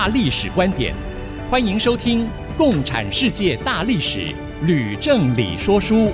[0.00, 0.94] 大历史观点，
[1.50, 2.24] 欢迎收听
[2.56, 4.18] 《共产世界大历史》，
[4.62, 6.10] 吕正理说书。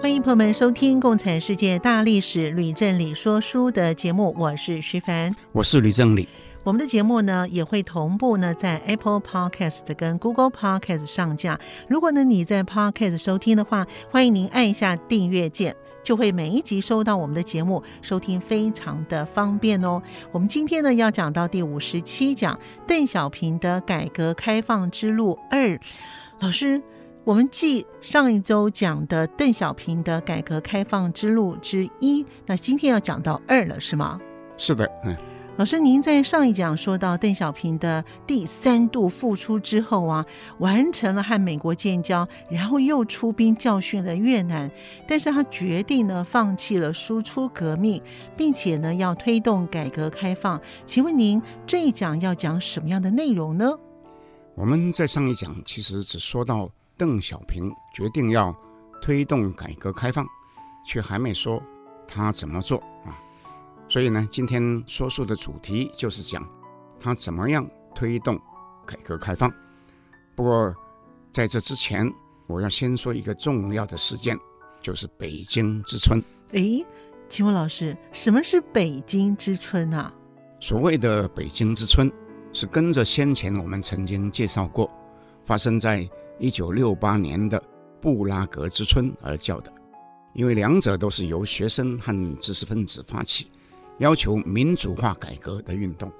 [0.00, 6.26] 欢迎朋友们收听《共产世界大历史》，吕正理说书的节目，我是徐凡，我是吕正理。
[6.64, 11.60] 我们的节目呢也会同步呢在 Apple Podcast 跟 Google Podcast 上架。
[11.86, 20.02] 如果呢你在 Podcast 收听的话，欢迎您按一下订阅键，就会每一集收到我们的节目，收听非常的方便哦。
[20.32, 25.78] 我们今天呢要讲到第五十七讲邓小平的改革开放之路二。
[26.40, 26.80] 老师，
[27.24, 34.18] 我们继上一周讲的邓小平的改革开放之路之一，那今天要讲到二了，是吗？
[34.56, 35.14] 是的，嗯。
[35.56, 40.26] 老师，您在上一讲说到邓小平的第三度复出之后啊，
[40.58, 44.68] 完成了和美国建交，然后又出兵教训了越南，
[45.06, 48.02] 但是他决定呢放弃了输出革命，
[48.36, 50.60] 并且呢要推动改革开放。
[50.84, 53.70] 请问您这一讲要讲什么样的内容呢？
[54.56, 58.52] 我们在上一讲其实只说到邓小平决定要
[59.00, 60.26] 推动改革开放，
[60.84, 61.62] 却还没说
[62.08, 63.22] 他怎么做啊。
[63.88, 66.44] 所以呢，今天说书的主题就是讲
[66.98, 68.40] 他怎么样推动
[68.86, 69.52] 改革开放。
[70.34, 70.74] 不过
[71.32, 72.10] 在这之前，
[72.46, 74.36] 我要先说一个重要的事件，
[74.80, 76.22] 就是北京之春。
[76.52, 76.84] 诶，
[77.28, 80.12] 请问老师，什么是北京之春啊？
[80.60, 82.10] 所谓的北京之春，
[82.52, 84.90] 是跟着先前我们曾经介绍过，
[85.44, 86.08] 发生在
[86.38, 87.62] 一九六八年的
[88.00, 89.72] 布拉格之春而叫的，
[90.34, 93.50] 因为两者都是由学生和知识分子发起。
[93.98, 96.10] 要求民主化改革的运动，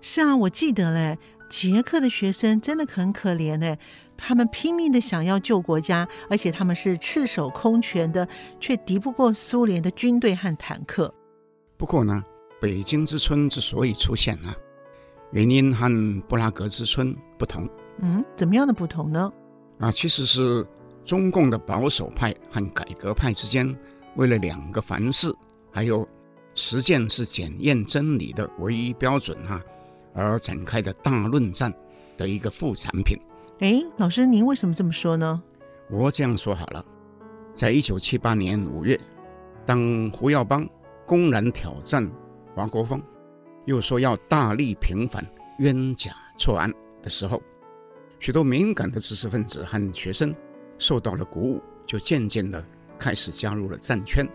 [0.00, 1.18] 是啊，我记得嘞，
[1.48, 3.78] 捷克的学生真的很可怜嘞，
[4.16, 8.28] 他们拼命的想要救国家，而且他们是赤手空拳的，
[8.60, 11.12] 却敌不过苏联的军队和坦克。
[11.78, 12.22] 不过呢，
[12.60, 14.54] 北京之春之所以出现啊，
[15.32, 17.68] 原因和布拉格之春不同。
[18.00, 19.32] 嗯，怎么样的不同呢？
[19.78, 20.66] 啊，其实是
[21.04, 23.74] 中共的保守派和改革派之间，
[24.16, 25.34] 为了两个凡是，
[25.72, 26.06] 还有。
[26.58, 29.60] 实践是检验真理的唯一标准哈，
[30.14, 31.70] 而展开的大论战
[32.16, 33.18] 的一个副产品。
[33.58, 35.42] 哎，老师，您为什么这么说呢？
[35.90, 36.82] 我这样说好了，
[37.54, 38.98] 在一九七八年五月，
[39.66, 40.66] 当胡耀邦
[41.04, 42.10] 公然挑战
[42.54, 43.02] 华国锋，
[43.66, 45.22] 又说要大力平反
[45.58, 46.72] 冤假错案
[47.02, 47.42] 的时候，
[48.18, 50.34] 许多敏感的知识分子和学生
[50.78, 52.64] 受到了鼓舞，就渐渐地
[52.98, 54.26] 开始加入了战圈，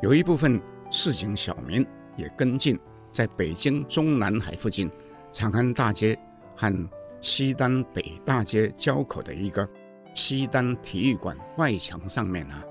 [0.00, 0.58] 有一部分。
[0.90, 1.86] 市井小民
[2.16, 2.78] 也跟进，
[3.10, 4.90] 在北京中南海附近
[5.30, 6.18] 长安大街
[6.56, 6.90] 和
[7.20, 9.68] 西单北大街交口的一个
[10.14, 12.62] 西单体育馆外墙上面呢，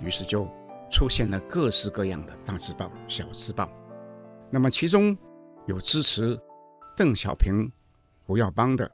[0.00, 0.48] 于是就
[0.90, 3.68] 出现了各式各样的大字报、小字报。
[4.50, 5.16] 那么其中
[5.66, 6.38] 有支持
[6.96, 7.70] 邓小平、
[8.24, 8.90] 胡耀邦的，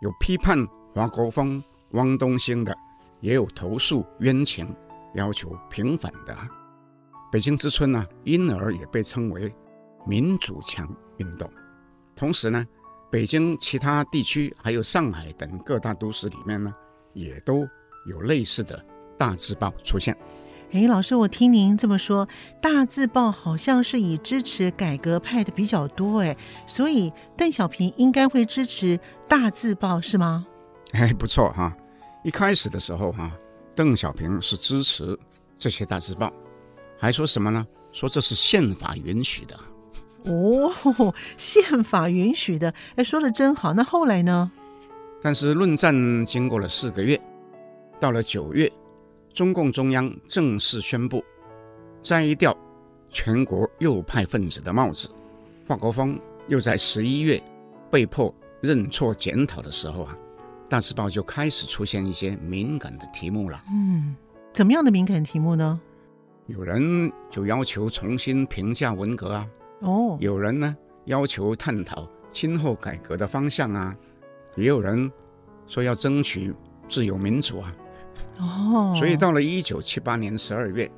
[0.00, 2.74] 有批判华国锋、汪东兴的，
[3.20, 4.74] 也有投诉冤情、
[5.14, 6.34] 要求平反的。
[7.32, 9.50] 北京之春呢，因而也被称为
[10.06, 11.50] “民主墙运动”。
[12.14, 12.62] 同时呢，
[13.10, 16.70] 北京其他地区还有上海等各大都市里面呢，
[17.14, 17.66] 也都
[18.06, 18.84] 有类似的
[19.16, 20.14] 大字报出现。
[20.72, 22.28] 哎，老师，我听您这么说，
[22.60, 30.46] 大字报好像是以支持改革派的比较多，哎，所以邓小平应该会支持大字报是吗？
[30.92, 31.74] 哎，不错哈。
[32.22, 33.32] 一开始的时候哈，
[33.74, 35.18] 邓小平是支持
[35.58, 36.30] 这些大字报。
[37.02, 37.66] 还说什么呢？
[37.90, 39.58] 说这是宪法允许的。
[40.22, 43.74] 哦，宪法允许的，哎，说的真好。
[43.74, 44.52] 那后来呢？
[45.20, 47.20] 但是论战经过了四个月，
[47.98, 48.72] 到了九月，
[49.34, 51.24] 中共中央正式宣布
[52.00, 52.56] 摘掉
[53.10, 55.10] 全国右派分子的帽子。
[55.66, 56.16] 华国锋
[56.46, 57.42] 又在十一月
[57.90, 60.16] 被迫认错检讨的时候啊，
[60.68, 63.60] 大字报就开始出现一些敏感的题目了。
[63.72, 64.14] 嗯，
[64.52, 65.80] 怎么样的敏感题目呢？
[66.46, 69.48] 有人就要求重新评价文革啊，
[69.80, 73.96] 哦，有人呢要求探讨今后改革的方向啊，
[74.56, 75.10] 也有人
[75.66, 76.52] 说要争取
[76.88, 77.76] 自由民主啊。
[78.38, 80.90] 哦，所以到了一九七八年十二月，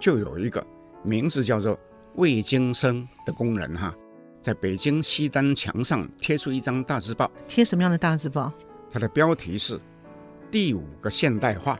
[0.00, 0.64] 就有一个
[1.02, 1.78] 名字叫做
[2.14, 3.94] 魏京生的工人哈，
[4.40, 7.30] 在北京西单墙上贴出一张大字报。
[7.46, 8.52] 贴什么样的大字报？
[8.90, 9.78] 它的标题是
[10.50, 11.78] “第五个现代化，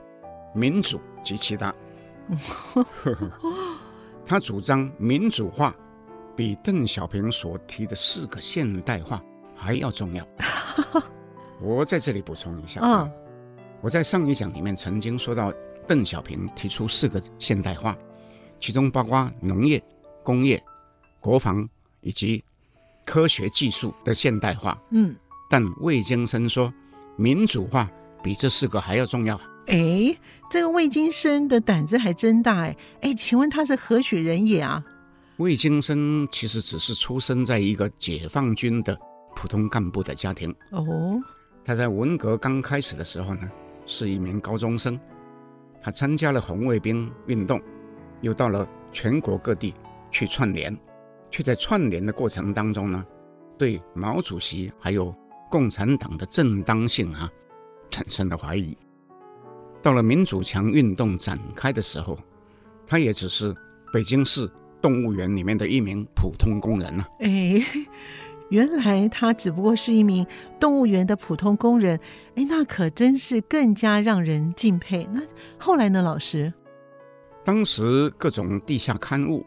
[0.55, 1.75] 民主及其他”。
[4.27, 5.75] 他主张民主化
[6.35, 9.23] 比邓小平所提的四个现代化
[9.55, 10.27] 还要重要。
[11.63, 13.09] 我在这里补充一下啊。
[13.81, 15.53] 我在上一讲里面曾经说到，
[15.87, 17.97] 邓小平提出四个现代化，
[18.59, 19.83] 其中包括农业、
[20.23, 20.63] 工业、
[21.21, 21.69] 国防
[22.01, 22.43] 以及
[23.05, 24.77] 科学技术的现代化。
[24.91, 25.15] 嗯，
[25.49, 26.73] 但魏京生说，
[27.17, 27.89] 民主化
[28.23, 29.41] 比这四个还要重要。
[29.67, 30.17] 哎，
[30.51, 32.77] 这个魏金生的胆子还真大哎！
[33.01, 34.85] 哎，请问他是何许人也啊？
[35.39, 38.99] 魏金生其实只是出生在一个解放军的
[39.35, 40.55] 普通干部的家庭。
[40.71, 41.21] 哦，
[41.65, 43.51] 他在文革刚开始的时候呢，
[43.87, 44.99] 是一名高中生，
[45.83, 47.61] 他参加了红卫兵运动，
[48.21, 49.75] 又到了全国各地
[50.11, 50.75] 去串联，
[51.31, 53.05] 却在串联的过程当中呢，
[53.59, 55.13] 对毛主席还有
[55.51, 57.29] 共产党的正当性啊
[57.91, 58.77] 产生了怀疑。
[59.87, 62.19] 到了民主墙运动展开的时候，
[62.89, 63.55] 他也只是
[63.93, 64.51] 北京市
[64.83, 67.09] 动物园里面的一名普通工人啊。
[67.21, 67.65] 哎。
[68.49, 70.27] 原来他只不过是一名
[70.59, 72.01] 动物园的普通工人，
[72.35, 75.07] 哎，那可真是更加让人敬佩。
[75.13, 75.21] 那
[75.57, 76.53] 后来呢，老师？
[77.45, 79.47] 当时各种地下刊物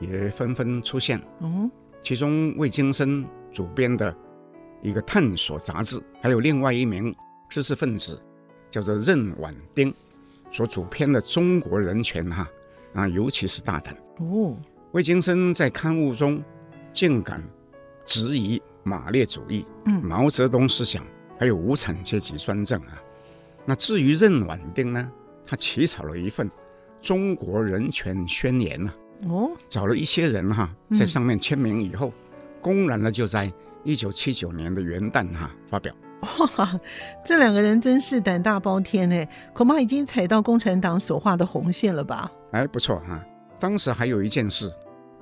[0.00, 1.70] 也纷纷出现，嗯，
[2.02, 3.22] 其中魏京生
[3.52, 4.14] 主编的
[4.82, 7.14] 一个探索杂志，还有另外一名
[7.50, 8.18] 知识分子
[8.74, 9.94] 叫做任婉丁
[10.52, 12.50] 所主编的《中国人权》哈
[12.92, 14.56] 啊，尤其是大胆哦。
[14.90, 16.42] 魏京生在刊物中
[16.92, 17.40] 竟敢。
[18.04, 21.02] 质疑马列主义、嗯毛泽东思想，
[21.38, 23.00] 还有无产阶级专政啊。
[23.64, 25.10] 那至于任婉丁呢，
[25.46, 26.50] 他起草了一份
[27.00, 28.92] 《中国人权宣言》呐。
[29.28, 30.68] 哦，找了一些人哈，
[30.98, 32.12] 在上面签名以后，
[32.60, 33.50] 公然的就在
[33.84, 35.94] 一九七九年的元旦哈发表。
[36.20, 36.80] 哇，
[37.24, 42.30] 这两个人真是胆大包天哎，恐怕已经踩到共产党所画的红线了吧？
[42.52, 43.22] 哎，不错哈。
[43.58, 44.72] 当时还有一件事。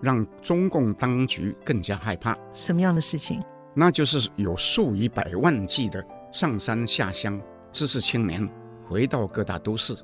[0.02, 3.40] 让中共当局更加害怕，什么样的事情？
[3.72, 7.40] 那就是有数以百万计的上山下乡
[7.70, 8.50] 知识青年
[8.88, 9.96] 回到各大都市，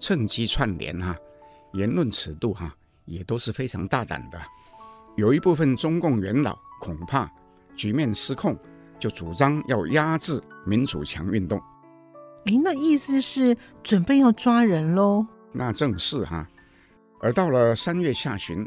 [0.00, 1.16] 趁机串联哈，
[1.72, 2.74] 言论尺度哈
[3.04, 4.36] 也都是非常大胆的。
[5.14, 7.30] 有一部分中共元老恐怕
[7.76, 8.58] 局面失控，
[9.04, 11.60] 就主张要压制民主墙运动。
[12.46, 15.26] 哎，那意思是准备要抓人喽？
[15.52, 16.48] 那正是哈。
[17.20, 18.66] 而到了三月下旬。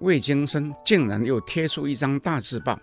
[0.00, 2.78] 魏京生竟然又贴出一张大字报，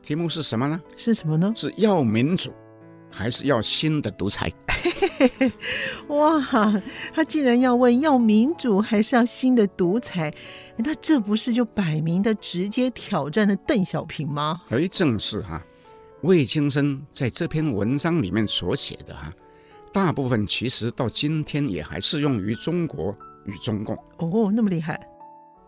[0.00, 0.80] 题目是什么呢？
[0.96, 1.52] 是什么呢？
[1.56, 2.50] 是要民主，
[3.10, 4.50] 还是要新的独裁？
[6.06, 6.40] 哇，
[7.12, 10.32] 他竟然要问要民主还是要新的独裁？
[10.76, 14.62] 那这不是就摆明的直接挑战了邓小平吗？
[14.70, 15.60] 哎，正是哈。
[16.22, 19.32] 魏京生在这篇文章里面所写的哈，
[19.92, 23.96] 大部分其实到今天也还适用于中国与中共。
[24.18, 25.00] 哦，那么厉害。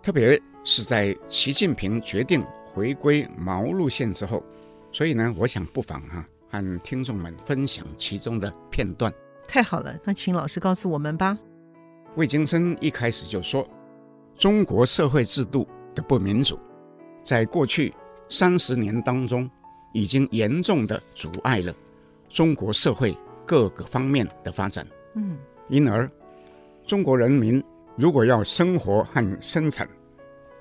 [0.00, 4.44] 特别是在习近平决定回归毛路线之后，
[4.92, 6.18] 所以呢，我想不妨哈、
[6.50, 9.12] 啊、和听众们分享其中的片段。
[9.48, 11.36] 太好了，那请老师告诉我们吧。
[12.14, 13.68] 魏京生一开始就说，
[14.38, 16.60] 中国社会制度的不民主，
[17.24, 17.92] 在过去
[18.28, 19.50] 三十年当中，
[19.94, 21.74] 已经严重的阻碍了
[22.28, 24.86] 中国社会各个方面的发展。
[25.14, 25.38] 嗯，
[25.70, 26.10] 因而
[26.86, 27.64] 中国人民。
[27.96, 29.88] 如果要生活和生产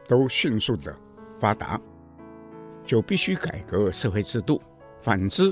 [0.07, 0.95] 都迅速的
[1.39, 1.81] 发达，
[2.85, 4.61] 就必须改革社会制度。
[5.01, 5.51] 反之，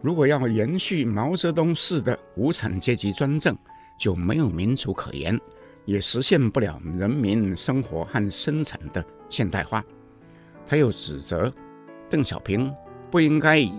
[0.00, 3.58] 如果要延续毛泽东式的无产阶级专政，
[3.98, 5.36] 就没有民主可言，
[5.86, 9.84] 也实现不了人民生活和生产的现代化。
[10.68, 11.52] 他又指责
[12.08, 12.72] 邓小平
[13.12, 13.70] 不应该以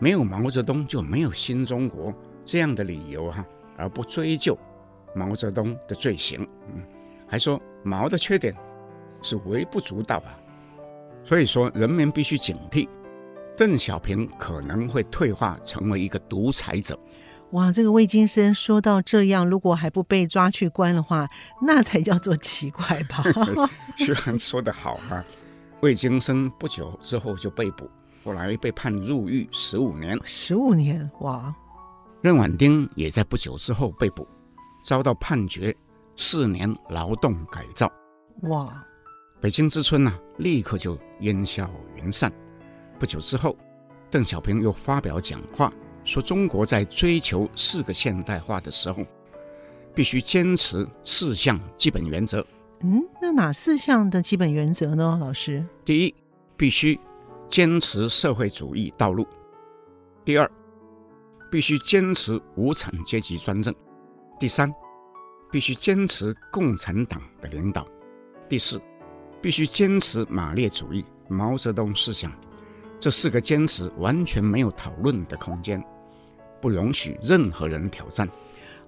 [0.00, 2.12] 没有毛泽东就没有新中国
[2.44, 3.46] 这样的理由哈，
[3.76, 4.58] 而不追究。
[5.14, 6.82] 毛泽东的罪行，嗯，
[7.26, 8.54] 还说毛的缺点
[9.22, 10.34] 是微不足道啊，
[11.24, 12.88] 所以说人民必须警惕，
[13.56, 16.98] 邓小平可能会退化成为一个独裁者。
[17.52, 21.26] 哇，这个魏京生说到这样，如果还不被抓去关的话，
[21.62, 23.22] 那才叫做奇怪吧？
[23.96, 25.24] 虽然说得好啊，
[25.80, 27.88] 魏京生不久之后就被捕，
[28.26, 30.18] 后来被判入狱十五年。
[30.24, 31.54] 十五年，哇！
[32.20, 34.26] 任婉丁也在不久之后被捕。
[34.84, 35.74] 遭到判决
[36.16, 37.90] 四年劳动改造，
[38.42, 38.84] 哇！
[39.40, 42.32] 北京之春呢、啊，立刻就烟消云散。
[42.98, 43.56] 不久之后，
[44.10, 45.72] 邓小平又发表讲话，
[46.04, 49.04] 说中国在追求四个现代化的时候，
[49.94, 52.44] 必须坚持四项基本原则。
[52.80, 55.18] 嗯，那哪四项的基本原则呢？
[55.20, 56.14] 老师，第一，
[56.56, 56.98] 必须
[57.48, 59.24] 坚持社会主义道路；
[60.24, 60.50] 第二，
[61.50, 63.72] 必须坚持无产阶级专政；
[64.38, 64.72] 第三，
[65.50, 67.82] 必须坚持共产党的领导；
[68.48, 68.80] 第四，
[69.40, 72.32] 必须坚持马列主义、毛泽东思想。
[72.98, 75.82] 这四个坚持完全没有讨论的空间，
[76.60, 78.28] 不容许任何人挑战。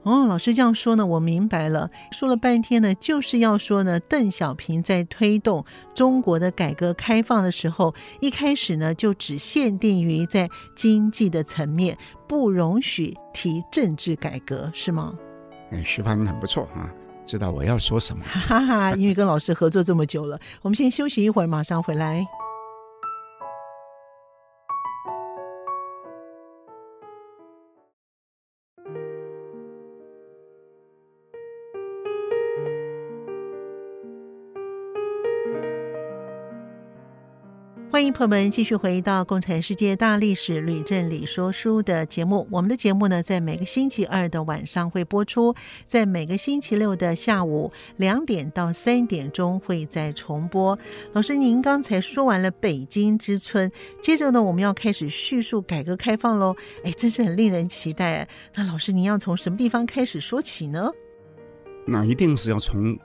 [0.09, 1.91] 哦，老师这样说呢，我明白了。
[2.12, 5.62] 说了半天呢，就是要说呢，邓小平在推动
[5.95, 15.12] 中国的改革开放的时候，一开始呢就只限定于在经济的层面，不容许提政治改革，是吗？
[15.71, 16.88] 嗯，徐帆很不错啊，
[17.27, 18.25] 知道我要说什么。
[18.25, 22.27] 哈哈哈，因为跟老师合作这么久了，我们先休息一会儿，马上回来。
[37.99, 42.47] 欢迎朋友们继续回到《共产世界大历史吕振理说书》的节目。
[42.49, 45.52] 我们的节目呢，在每个星期二的晚上会播出，
[45.85, 50.78] 在每个星期六的下午两点到三点钟会再重播。
[51.12, 53.69] 老师，您刚才说完了北京之春，
[54.00, 56.55] 接着呢，我们要开始叙述改革开放喽。
[56.85, 58.28] 哎，真是很令人期待。
[58.55, 60.88] 那老师，您要从什么地方开始说起呢？
[61.85, 62.97] 那一定是要从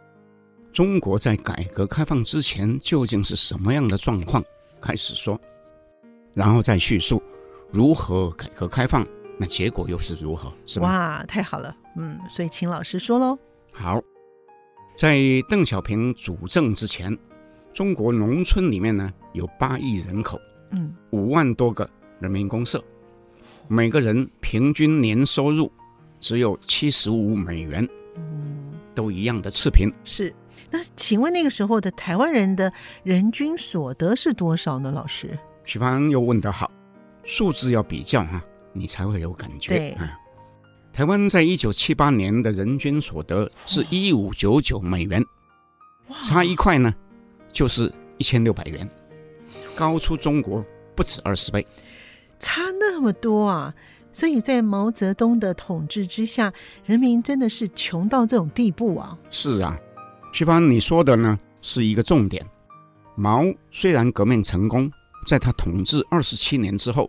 [0.71, 4.43] 中国在改革开放之前究竟是什么样的状况。
[4.83, 5.39] 开始说，
[6.33, 7.23] 然后再叙述
[7.71, 9.07] 如何改革开放，
[9.39, 10.51] 那结果又是如何？
[10.65, 10.87] 是吧？
[10.87, 13.39] 哇，太好了，嗯，所以请老师说喽。
[13.71, 14.01] 好，
[14.97, 17.17] 在邓小平主政之前，
[17.73, 20.37] 中国农村里面呢有八亿人口，
[20.71, 22.83] 嗯，五万多个人民公社，
[23.69, 25.71] 每个人平均年收入
[26.19, 27.87] 只有七十五美元，
[28.17, 29.89] 嗯，都一样的赤贫。
[30.03, 30.35] 是。
[30.74, 34.92] 那请问那个时候的台湾人的人均所得是多少呢？
[34.92, 36.72] 老师，徐帆又问得好，
[37.24, 38.42] 数字要比较哈，
[38.74, 39.68] 你才会有感觉。
[39.77, 40.20] 对啊，
[40.92, 45.24] 台湾在一九七八年的人均所得是一五九九美元，
[46.24, 46.92] 差一块呢，
[47.51, 48.89] 就是一千六百元，
[49.75, 50.65] 高出中国
[50.96, 51.68] 不止二十倍，
[52.39, 53.75] 差那么多啊！
[54.12, 56.51] 所以在毛泽东的统治之下，
[56.84, 59.15] 人民真的是穷到这种地步啊！
[59.30, 59.77] 是啊。
[60.33, 62.43] 徐帆，你说的呢是一个重点。
[63.15, 64.91] 毛虽然革命成功，
[65.27, 67.07] 在他统治二十七年之后，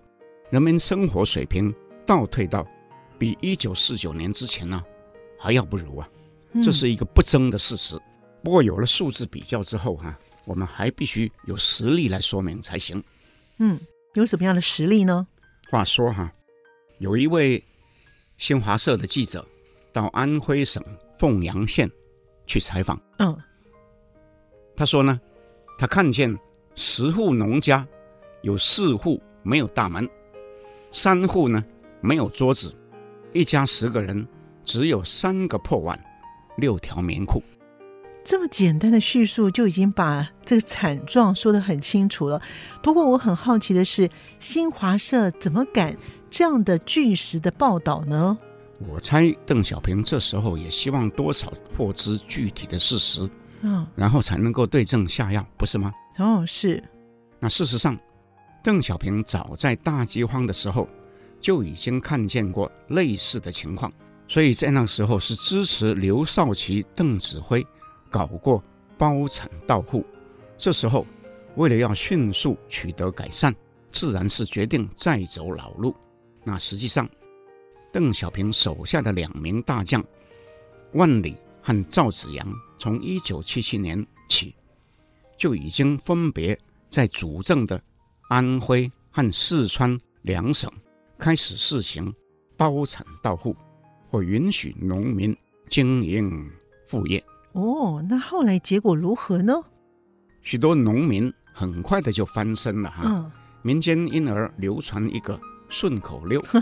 [0.50, 2.66] 人民生活水平倒退到
[3.18, 4.84] 比一九四九年之前呢、
[5.38, 6.06] 还要不如啊，
[6.62, 7.98] 这是一个不争的事实。
[8.42, 10.14] 不过有了数字比较之后哈、
[10.44, 13.02] 我们还必须有实例来说明才行。
[13.58, 13.80] 嗯，
[14.12, 15.26] 有什么样的实例呢？
[15.70, 16.30] 话说哈、
[16.98, 17.64] 有一位
[18.36, 19.48] 新华社的记者
[19.94, 20.84] 到安徽省
[21.18, 21.90] 凤阳县。
[22.46, 23.36] 去采访，嗯，
[24.76, 25.20] 他说呢，
[25.78, 26.36] 他看见
[26.74, 27.86] 十户农家
[28.42, 30.08] 有四户没有大门，
[30.90, 31.64] 三户呢
[32.00, 32.74] 没有桌子，
[33.32, 34.26] 一家十个人
[34.64, 35.98] 只有三个破碗，
[36.56, 37.42] 六条棉裤。
[38.24, 42.40] 这么简单的叙述就已经把这个惨状说得很清楚了。
[42.82, 44.08] 不过我很好奇的是，
[44.38, 45.94] 新华社怎么敢
[46.30, 48.38] 这样的据实的报道呢？
[48.78, 53.28] 我猜邓小平这时候也希望多少获知具体的事实，
[53.62, 55.92] 嗯，然后才能够对症下药，不是吗？
[56.18, 56.82] 哦，是。
[57.38, 57.96] 那事实上，
[58.62, 60.88] 邓小平早在大饥荒的时候
[61.40, 63.92] 就已经看见过类似的情况，
[64.26, 67.64] 所以在那时候是支持刘少奇、邓子恢
[68.10, 68.62] 搞过
[68.98, 70.04] 包产到户。
[70.58, 71.06] 这时候
[71.54, 73.54] 为了要迅速取得改善，
[73.92, 75.94] 自然是决定再走老路。
[76.42, 77.08] 那实际上。
[77.94, 80.04] 邓小平手下的两名大将
[80.94, 82.44] 万里和赵紫阳，
[82.76, 84.52] 从一九七七年起
[85.38, 86.58] 就已经分别
[86.90, 87.80] 在主政的
[88.28, 90.68] 安徽和四川两省
[91.16, 92.12] 开始试行
[92.56, 93.54] 包产到户，
[94.10, 95.36] 或允许农民
[95.70, 96.50] 经营
[96.88, 97.24] 副业。
[97.52, 99.54] 哦，那后来结果如何呢？
[100.42, 103.04] 许多农民很快的就翻身了哈。
[103.06, 103.30] 嗯、
[103.62, 106.44] 民间因而流传一个顺口溜。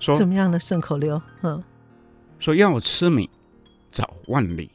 [0.00, 1.20] 说怎么样的顺口溜？
[1.42, 1.62] 嗯，
[2.40, 3.30] 说要吃米，
[3.92, 4.68] 找万里；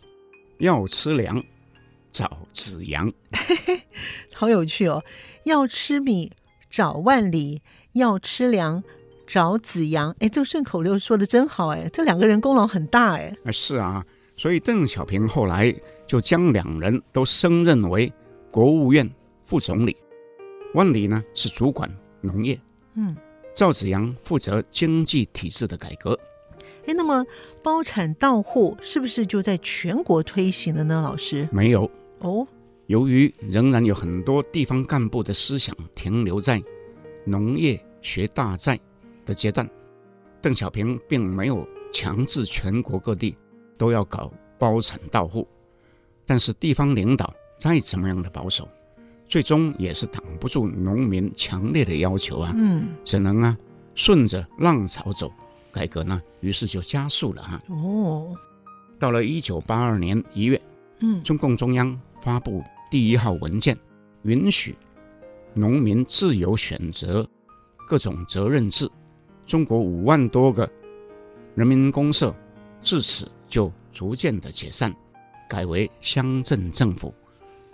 [0.60, 1.44] 要吃粮，
[2.12, 3.12] 找子阳。
[3.34, 3.82] 嘿嘿，
[4.34, 5.03] 好有趣哦！
[5.44, 6.32] 要吃米，
[6.70, 7.60] 找万里；
[7.94, 8.84] 要吃粮，
[9.27, 10.15] 找子阳。
[10.20, 13.36] 哎，这个顺口溜说的真好哎，这两个人功劳很大哎。
[13.44, 14.05] 啊，是啊，
[14.36, 15.74] 所以邓小平后来
[16.08, 18.12] 就将两人都升任为
[18.51, 19.10] 国务院
[19.44, 19.98] 副总理。
[20.75, 21.89] 万里呢是主管
[22.22, 22.60] 农业，
[22.96, 23.15] 嗯，
[23.56, 26.20] 赵紫阳负责经济体制的改革。
[26.86, 27.26] 哎，那么
[27.64, 31.02] 包产到户是不是就在全国推行了呢？
[31.02, 31.48] 老师？
[31.52, 32.46] 没有哦，
[32.88, 36.62] 由于仍然有很多地方干部的思想停留在
[37.26, 38.80] 农业学大寨
[39.26, 39.68] 的阶段，
[40.42, 43.36] 邓小平并没有强制全国各地
[43.78, 45.48] 都要搞包产到户。
[46.26, 48.68] 但是地方领导再怎么样的保守，
[49.27, 53.58] 最终也是挡不住农民强烈的要求啊，嗯，只能啊
[53.96, 55.32] 顺着浪潮走。
[55.74, 57.62] 改革呢，于是就加速了哈。
[57.67, 58.34] 哦，
[58.98, 60.62] 到了一九八二年一月，
[61.00, 63.77] 嗯，中共中央发布第一号文件，
[64.24, 64.74] 允许
[65.53, 67.27] 农民自由选择
[67.89, 68.89] 各种责任制。
[69.46, 70.70] 中国五万多个
[71.55, 72.34] 人民公社
[72.82, 74.96] 自此就逐渐的解散，
[75.50, 77.13] 改为乡镇政府。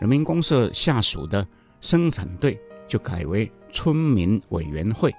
[0.01, 1.48] 人民公社下属的
[1.79, 5.13] 生产队就改为村民委员会，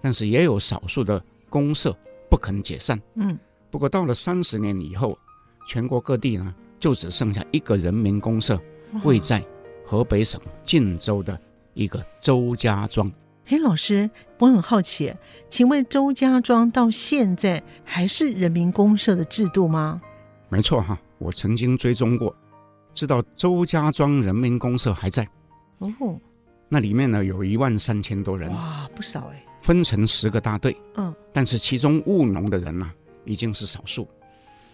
[0.00, 1.20] 但是也有少数的
[1.50, 1.96] 公社。
[2.30, 3.00] 不肯解散。
[3.14, 3.38] 嗯，
[3.70, 5.18] 不过到了三十年以后，
[5.66, 8.60] 全国各地呢，就只剩下一个人民公社，
[9.02, 9.42] 位在
[9.82, 11.40] 河北省晋州的
[11.72, 13.10] 一个周家庄。
[13.46, 15.14] 哎，老师，我很好奇，
[15.48, 20.02] 请问周家庄到现在还是人民公社的制度吗？
[20.50, 22.36] 没错哈，我曾经追踪过，
[22.98, 25.22] 知道周家庄人民公社还在。
[25.78, 26.20] 哦，
[26.68, 28.50] 那里面呢，有一万三千多人。
[28.50, 29.44] 哇，不少哎。
[29.62, 34.08] 分成十个大队，嗯，但是其中务农的人呢、啊，已经是少数。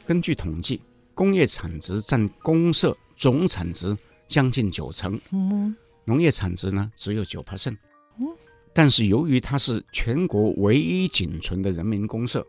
[0.06, 0.80] 根据统计，
[1.12, 3.94] 工业产值占公社总产值
[4.26, 5.76] 将近九成，嗯，
[6.06, 7.76] 农业产值呢只有九 percent，
[8.18, 8.26] 嗯，
[8.72, 12.42] 但是由于它是全国唯一仅存的人民公社，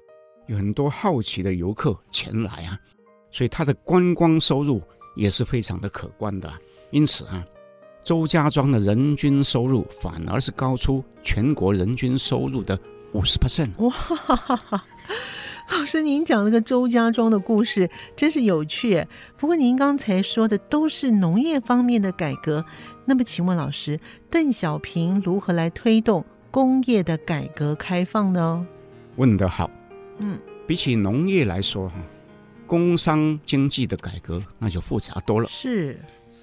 [0.48, 2.80] 有很多好奇的游客前来啊，
[3.30, 4.82] 所以它的观光收入
[5.16, 6.52] 也是非常的可观的，
[6.92, 7.44] 因此啊。
[8.04, 12.80] 周家庄的人均收入反而是高出全国人均收入的
[13.14, 13.72] 五十 percent。
[13.78, 14.86] 哇哈哈哈！
[15.72, 19.08] 老师，您讲那个周家庄的故事真是有趣。
[19.38, 22.64] 不过您刚才说的都是农业方面的改革，
[23.06, 24.00] 那么请问老师，
[24.30, 28.68] 邓小平如何来推动工业的改革开放呢？
[29.16, 29.68] 问得好。
[30.20, 31.96] 嗯，比起农业来说，哈，
[32.68, 35.48] 工商经济的改革那就复杂多了。
[35.48, 36.00] 是。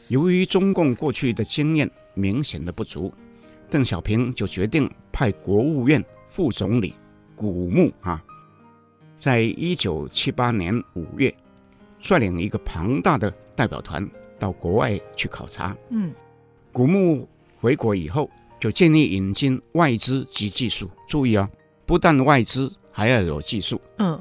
[0.08, 3.12] 由于中共过去的经验明显的不足，
[3.70, 6.94] 邓小平就决定派国务院副总理
[7.34, 8.22] 古牧啊，
[9.16, 11.34] 在一九七八年五月，
[12.00, 14.06] 率领一个庞大的代表团
[14.38, 15.74] 到国外去考察。
[15.90, 16.12] 嗯，
[16.72, 17.26] 古牧
[17.58, 18.28] 回国以后，
[18.60, 20.90] 就建议引进外资及技术。
[21.08, 21.48] 注意啊，
[21.86, 23.80] 不但外资，还要有技术。
[23.98, 24.20] 嗯，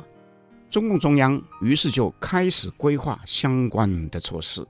[0.72, 4.66] 中共中央于是就开始规划相关的措施。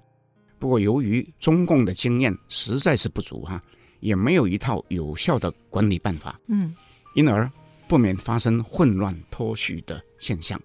[0.57, 3.61] 不过，由于中共的经验实在是不足哈，
[3.99, 6.75] 也没有一套有效的管理办法，嗯，
[7.13, 7.49] 因而
[7.87, 10.59] 不免发生混乱脱序的现象。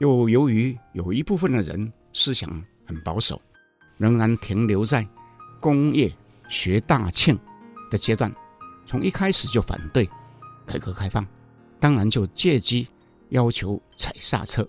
[0.00, 3.40] 又由于有一部分的人思想很保守，
[3.96, 5.06] 仍然停留在
[5.60, 6.14] 工业
[6.50, 7.38] 学大庆
[7.90, 8.30] 的阶段，
[8.86, 10.06] 从一开始就反对
[10.66, 11.26] 改革开放，
[11.80, 12.86] 当然就借机
[13.30, 14.66] 要求踩刹车，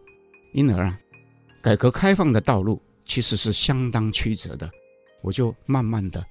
[0.53, 0.99] 因而啊，
[1.61, 2.81] 改革开放的道路。
[3.09, 4.69] 其实是相当曲折的，
[5.21, 6.21] 我就慢慢的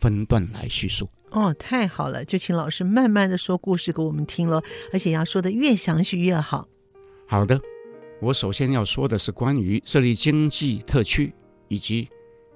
[0.00, 1.08] 分段来叙述。
[1.30, 4.60] 哦，太好了，就请老师慢慢的说故事给我们听了，
[4.92, 6.66] 而且要说的越详细越好。
[7.28, 7.60] 好的，
[8.20, 11.32] 我首先要说的是关于设立经济特区
[11.68, 12.08] 以及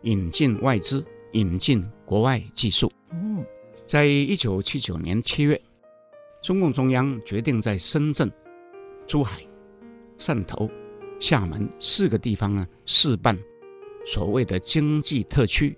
[0.02, 2.90] 引进外资、引进国外技术。
[3.12, 3.46] 嗯，
[3.86, 5.60] 在一九七九年七月，
[6.42, 8.28] 中共中央决定在深圳、
[9.08, 9.40] 珠海、
[10.18, 10.70] 汕头、
[11.18, 13.36] 厦门四个地方呢试办。
[14.06, 15.76] 所谓的经济特区，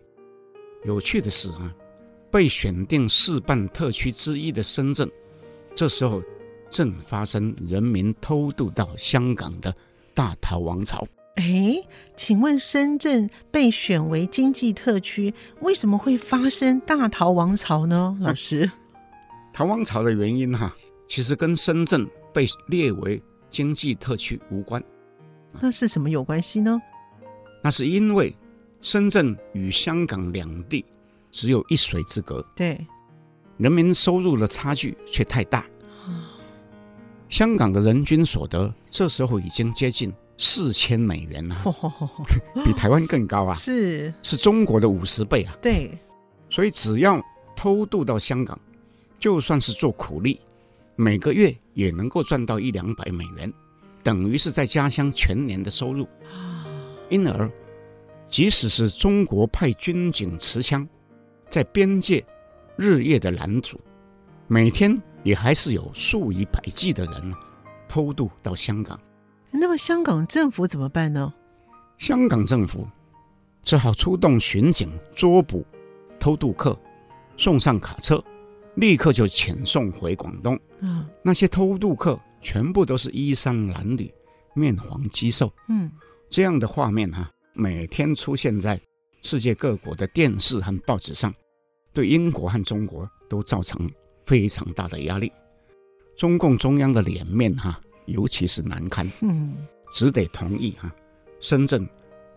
[0.84, 1.74] 有趣的是啊，
[2.30, 5.10] 被选定试办特区之一的深圳，
[5.74, 6.22] 这时候
[6.68, 9.74] 正发生人民偷渡到香港的
[10.14, 11.06] 大逃亡潮。
[11.36, 11.82] 哎，
[12.14, 18.16] 请问深圳被选为经济特区，为什么会发生大逃亡潮呢？
[18.20, 18.70] 老师，嗯、
[19.52, 20.72] 逃亡潮的原因哈，
[21.08, 24.82] 其实跟深圳被列为经济特区无关。
[25.60, 26.80] 那是什么有关系呢？
[27.62, 28.34] 那是因为
[28.80, 30.84] 深圳与香港两地
[31.30, 32.86] 只有一水之隔，对，
[33.58, 35.66] 人民收入的差距却太大。
[37.28, 41.56] 香港的人均所得这时候已经接近四千美元了，
[42.64, 43.54] 比台湾更高啊！
[43.54, 45.54] 是，是中国的五十倍啊！
[45.60, 45.96] 对，
[46.48, 47.22] 所以只要
[47.54, 48.58] 偷渡到香港，
[49.18, 50.40] 就算是做苦力，
[50.96, 53.52] 每个月也能够赚到一两百美元，
[54.02, 56.08] 等于是在家乡全年的收入。
[57.08, 57.50] 因而，
[58.30, 60.88] 即使是中国派军警持枪
[61.48, 62.24] 在边界
[62.76, 63.80] 日夜的拦阻，
[64.46, 67.34] 每天也还是有数以百计的人
[67.88, 68.98] 偷渡到香港。
[69.50, 71.34] 那么香港政府怎么办呢？
[71.96, 72.86] 香港政府
[73.62, 75.66] 只好出动巡警捉捕
[76.18, 76.78] 偷渡客，
[77.36, 78.22] 送上卡车，
[78.80, 80.58] 立刻就遣送回广东。
[80.80, 84.10] 嗯，那些偷渡客全部都是衣衫褴褛、
[84.54, 85.52] 面黄肌瘦。
[85.68, 85.90] 嗯，
[86.30, 88.80] 这样的画面哈、啊，每天出现在
[89.20, 91.32] 世界各国的电视和报纸上，
[91.92, 93.88] 对英国和中国都造成
[94.24, 95.30] 非常大的压力。
[96.16, 99.06] 中共中央的脸面哈、啊，尤其是难堪。
[99.20, 99.54] 嗯，
[99.92, 100.96] 只得同意哈、啊，
[101.38, 101.86] 深圳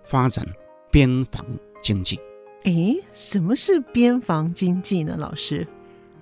[0.04, 0.46] 发展
[0.92, 1.46] 边防
[1.82, 2.20] 经济。
[2.64, 5.16] 诶，什么是边防经济呢？
[5.18, 5.68] 老师，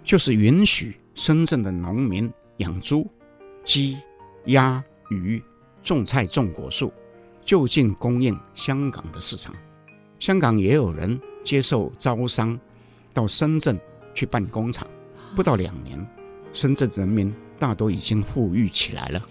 [0.04, 3.08] 就是允许深圳的农民养猪、
[3.64, 3.98] 鸡、
[4.46, 5.42] 鸭、鱼、
[5.84, 6.92] 种菜、种果树，
[7.46, 9.54] 就近供应香港的市场。
[10.20, 12.60] 香港也有人接受招商，
[13.14, 13.80] 到深圳
[14.14, 14.88] 去办工厂。
[15.36, 16.06] 不到两年，
[16.54, 19.22] 深圳人民大都已经富裕起来了。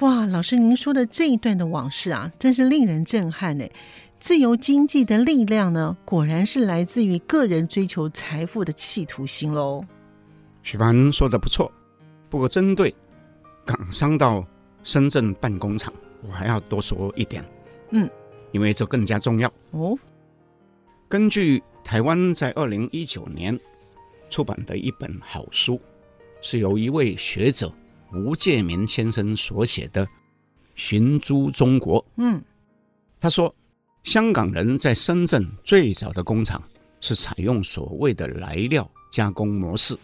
[0.00, 3.64] 哇，老师，您说的这一段的往事啊，真是令人震撼呢。
[4.18, 9.84] 自由经济的力量呢，果然是来自于个人追求财富的企图心喽。
[10.62, 11.70] 许凡说的不错，
[12.28, 12.94] 不过针对
[13.64, 14.46] 港商到
[14.84, 15.92] 深圳办工厂，
[16.22, 17.44] 我还要多说一点。
[17.90, 18.08] 嗯，
[18.52, 19.98] 因为这更加重要哦。
[21.08, 23.58] 根据台湾在二零一九年
[24.28, 25.80] 出版的一本好书，
[26.40, 27.72] 是由一位学者
[28.12, 30.06] 吴介民先生所写的
[30.74, 32.02] 《寻租中国》。
[32.16, 32.42] 嗯，
[33.18, 33.54] 他说。
[34.02, 36.60] 香港人在深圳最早的工厂
[37.02, 39.94] 是采用所谓的来料加工模式。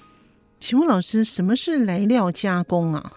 [0.58, 3.12] 请问老师，什么是来料加工啊？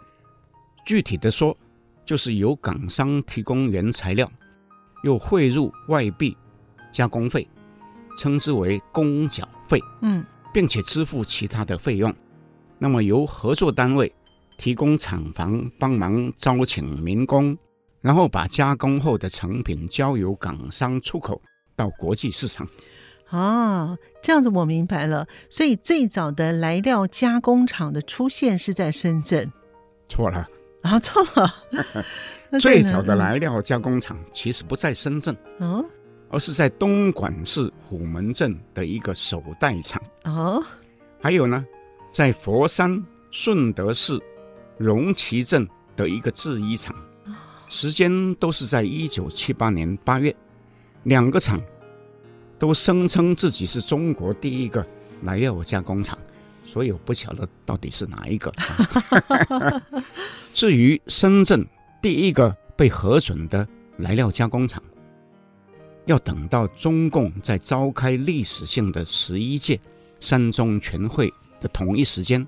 [0.86, 1.58] 具体的说，
[2.06, 4.30] 就是由港商提供原材料，
[5.04, 6.36] 又汇入外币
[6.92, 7.48] 加工费，
[8.18, 9.80] 称之为工缴费。
[10.02, 10.24] 嗯，
[10.54, 12.14] 并且支付其他的费用。
[12.78, 14.14] 那么由合作单位
[14.58, 17.58] 提供厂房帮忙招请民工。
[18.02, 21.42] 然后把加工后的成品交由港商出口
[21.76, 22.66] 到国际市场。
[23.30, 25.28] 啊，这样子我明白了。
[25.50, 29.52] 所以最早的来料加工厂的出现是在深圳。
[30.08, 30.48] 错了
[30.82, 31.54] 啊，错了。
[32.60, 35.86] 最早的来料加工厂其实不在深圳，哦，
[36.30, 40.02] 而是在东莞市虎门镇的一个手袋厂。
[40.24, 40.64] 哦，
[41.22, 41.64] 还有呢，
[42.12, 44.20] 在佛山顺德市
[44.80, 46.96] 龙旗镇的一个制衣厂。
[47.72, 50.36] 时间都是在一九七八年八月，
[51.04, 51.62] 两个厂
[52.60, 54.86] 都声称自己是中国第一个
[55.24, 56.20] 来料加工厂，
[56.68, 58.54] 所以我不晓得到底是哪一个。
[60.54, 61.66] 至于深圳
[62.02, 63.68] 第一个被核准的
[63.98, 64.84] 来料加工厂，
[66.06, 69.80] 要等到中共在召开历史性的十一届
[70.20, 72.46] 三中全会的同一时间，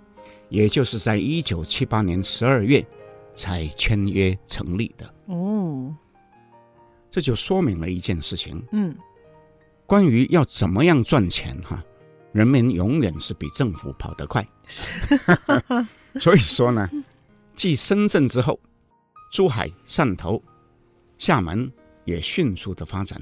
[0.50, 2.86] 也就是在一九七八年十二月。
[3.34, 5.95] 才签约成立的哦，
[7.10, 8.62] 这就说明了一件事情。
[8.74, 8.93] 嗯，
[9.91, 11.84] 关于要怎么样赚钱哈，
[12.32, 14.47] 人民永远是比政府跑得快。
[16.17, 16.89] 所以说呢，
[17.58, 18.58] 继深圳之后，
[19.34, 20.41] 珠海、汕头、
[21.17, 21.69] 厦门
[22.06, 23.21] 也迅速的发展，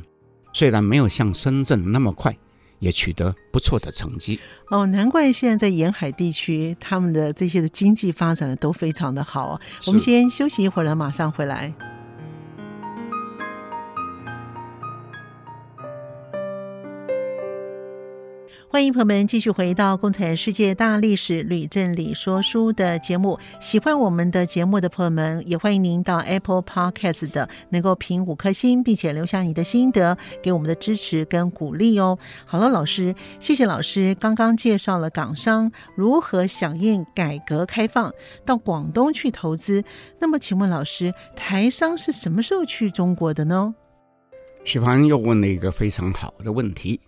[0.53, 2.37] 虽然没有像深圳那么快。
[2.77, 9.59] 也取得不错的成绩哦，难怪现在在沿海地区，他们的这些的经济发展的都非常的好。
[9.85, 11.73] 我们先休息一会儿了，马上回来。
[18.71, 23.39] 欢迎朋友们继续回到《共产世界大历史吕振理说书》的节目。
[23.59, 32.19] 喜欢我们的节目的朋友们，也欢迎您到 Apple Podcast 的能够评五颗星，并且留下你的心得，给我们的支持跟鼓励哦。
[32.45, 34.15] 好了，老师，谢谢老师。
[34.19, 38.13] 刚刚介绍了港商如何响应改革开放
[38.45, 39.83] 到广东去投资，
[40.19, 43.73] 那么请问老师，台商是什么时候去中国的呢？
[44.63, 46.99] 许凡又问了一个非常好的问题。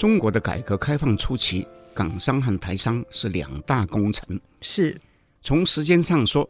[0.00, 4.40] 中国的改革开放初期，港商和台商是两大功臣。
[4.62, 4.98] 是，
[5.42, 6.48] 从时间上说，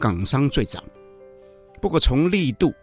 [0.00, 0.80] 港商最早；
[1.80, 2.74] 不过从力度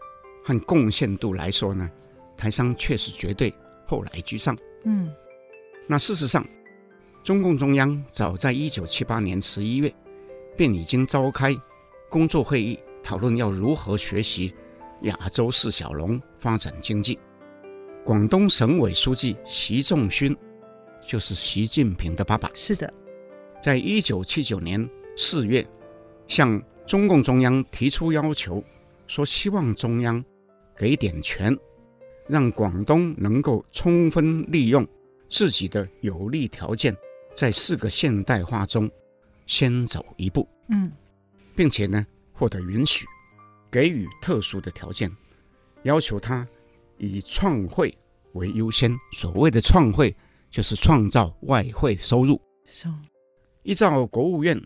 [0.46, 1.91] 和贡献度来说呢，
[2.38, 3.54] 台商确实绝对
[3.86, 4.58] 后来居上。
[4.86, 5.13] 嗯，
[5.88, 6.48] 那事实上，
[7.22, 9.93] 中共中央早在一九七八年十一月，
[10.56, 11.54] 便已经召开
[12.08, 14.54] 工作会议，讨论要如何学习
[15.02, 17.20] 亚洲四小龙发展经济。
[18.08, 20.34] 广东省委书记习仲勋，
[21.06, 22.50] 就是习近平的爸爸。
[22.54, 22.91] 是的，
[23.62, 25.67] 在一九七九年四月，
[26.26, 28.63] 向中共中央提出要求，
[29.08, 30.24] 说希望中央
[30.74, 31.54] 给点权，
[32.30, 34.88] 让广东能够充分利用
[35.28, 36.96] 自己的有利条件，
[37.36, 38.89] 在四个现代化中
[39.48, 40.89] 先走一步，嗯，
[41.58, 43.06] 并且呢获得允许，
[43.70, 45.12] 给予特殊的条件，
[45.84, 46.48] 要求他
[46.98, 47.98] 以创汇
[48.34, 48.96] 为优先。
[49.14, 50.16] 所谓的创汇，
[50.50, 52.42] 就是创造外汇收入。
[52.66, 52.88] 是。
[53.64, 54.62] 依照国务院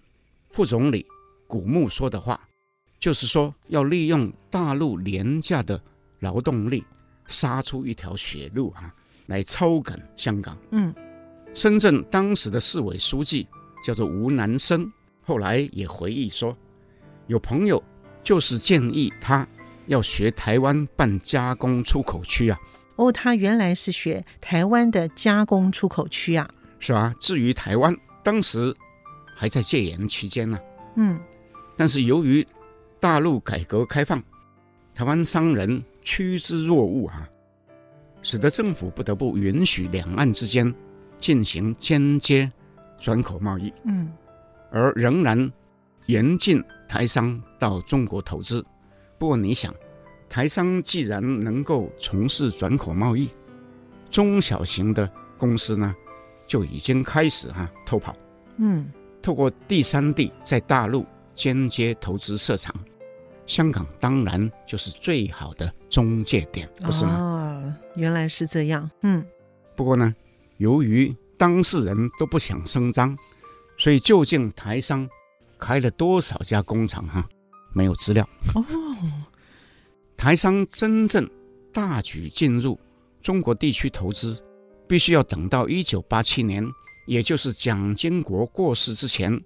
[0.50, 1.06] 副总理
[1.48, 2.40] 古牧说的话，
[3.00, 5.82] 就是说要利用大陆廉价的
[6.20, 6.84] 劳动力，
[7.26, 8.94] 杀出一条血路啊，
[9.26, 10.56] 来操赶香港。
[10.72, 10.94] 嗯，
[11.54, 13.48] 深圳当时的市委书记
[13.84, 14.92] 叫做吴南生，
[15.24, 16.56] 后来也回忆说，
[17.26, 17.84] 有朋友
[18.24, 19.48] 就是建议他
[19.92, 22.58] 要学台湾办加工出口区啊。
[22.96, 26.50] 哦，他原来是学台湾的加工出口区啊。
[26.80, 28.76] 是啊，至于台湾，当时。
[29.34, 30.60] 还在戒严期间呢，
[30.98, 31.20] 嗯，
[31.76, 32.46] 但是由于
[33.00, 34.22] 大陆改革开放，
[34.94, 37.28] 台湾商人趋之若鹜啊，
[38.22, 40.72] 使得政府不得不允许两岸之间
[41.20, 42.52] 进行间接
[43.00, 44.12] 转口贸易，嗯，
[44.70, 45.52] 而仍然
[46.06, 48.64] 严禁台商到中国投资。
[49.18, 49.74] 不过你想，
[50.32, 53.30] 台商既然能够从事转口贸易，
[54.10, 55.06] 中小型的
[55.38, 55.94] 公司呢，
[56.48, 58.16] 就已经开始哈、啊、偷跑，
[58.56, 58.90] 嗯。
[59.22, 62.74] 透过第三地在大陆间接投资设厂，
[63.46, 67.18] 香港当然就是最好的中介点，不是吗？
[67.20, 68.90] 哦，原来是这样。
[69.02, 69.24] 嗯，
[69.76, 70.16] 不过呢，
[70.58, 73.16] 由于当事人都不想声张，
[73.78, 75.08] 所以究竟台商
[75.60, 77.06] 开了多少家工厂？
[77.08, 77.24] 哈，
[77.74, 78.28] 没有资料。
[78.56, 78.64] 哦，
[80.22, 81.28] 台商真正
[81.74, 82.80] 大举进入
[83.24, 84.40] 中国地区投资，
[84.88, 86.64] 必须要等到一九八七年。
[87.08, 89.44] 也就是蒋经国过世之前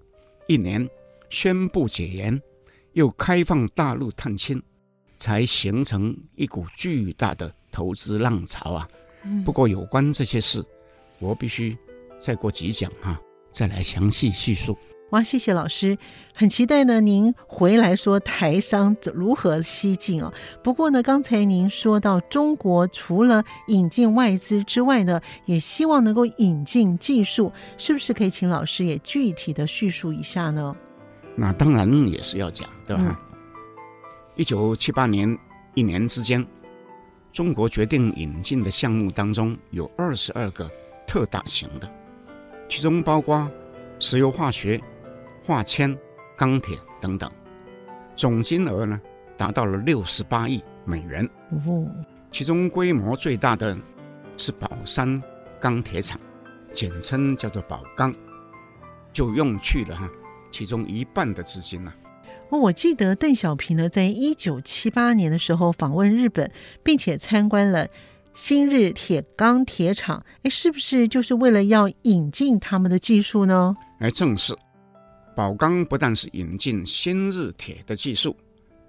[0.48, 0.86] 一年，
[1.30, 2.42] 宣布解严，
[2.92, 4.62] 又开放大陆探亲，
[5.16, 8.90] 才形成一股巨大的投资浪潮啊！
[9.46, 10.62] 不过有关这些事，
[11.20, 11.78] 我必须
[12.20, 14.78] 再过几讲哈、啊，再来详细叙述。
[15.12, 15.98] 哇，谢谢老师，
[16.34, 17.00] 很期待呢。
[17.00, 20.34] 您回来说台商如何西进哦。
[20.64, 30.76] 不过呢，刚才您说到中国除了引进外资之外呢，也希望能够引进技术，是不是可以请老师也具体的叙述一下呢？
[31.36, 33.18] 那当然也是要讲的哈。
[34.36, 35.38] 一九七八年
[35.76, 36.46] 一年之间，
[37.32, 40.70] 中国决定引进的项目当中有二十二个
[41.06, 41.88] 特大型的，
[42.68, 43.48] 其中包括
[44.00, 44.82] 石油化学。
[45.46, 45.96] 化纤、
[46.36, 47.32] 钢铁等等，
[48.16, 49.00] 总金额呢
[49.38, 51.24] 达到了六十八亿美元。
[51.52, 51.86] 哦，
[52.32, 53.78] 其中规模最大的
[54.38, 55.22] 是宝山
[55.60, 56.20] 钢铁厂，
[56.74, 58.14] 简称叫做宝钢，
[59.14, 60.10] 就用去了哈
[60.52, 61.94] 其中一半的资金了。
[62.50, 66.52] 哦，我记得邓小平呢，在一九七八年的时候访问日本，
[66.84, 67.88] 并且参观了
[68.34, 70.26] 新日铁钢铁厂。
[70.44, 73.76] 哎，是不是就是为了要引进他们的技术呢？
[74.00, 74.58] 哎，正是。
[75.36, 78.36] 宝钢不但是引进新日铁的技术，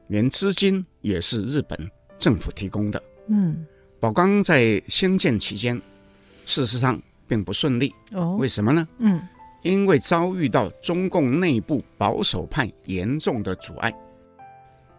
[0.07, 3.03] 连资金也是日本政府提供的。
[3.27, 3.67] 嗯，
[3.99, 5.81] 宝钢在兴建期间，
[6.47, 7.93] 事实上并不顺利。
[8.13, 8.87] 哦，为什么呢？
[8.99, 9.21] 嗯，
[9.63, 13.93] 因为遭遇到中共内部保守派严重的阻碍。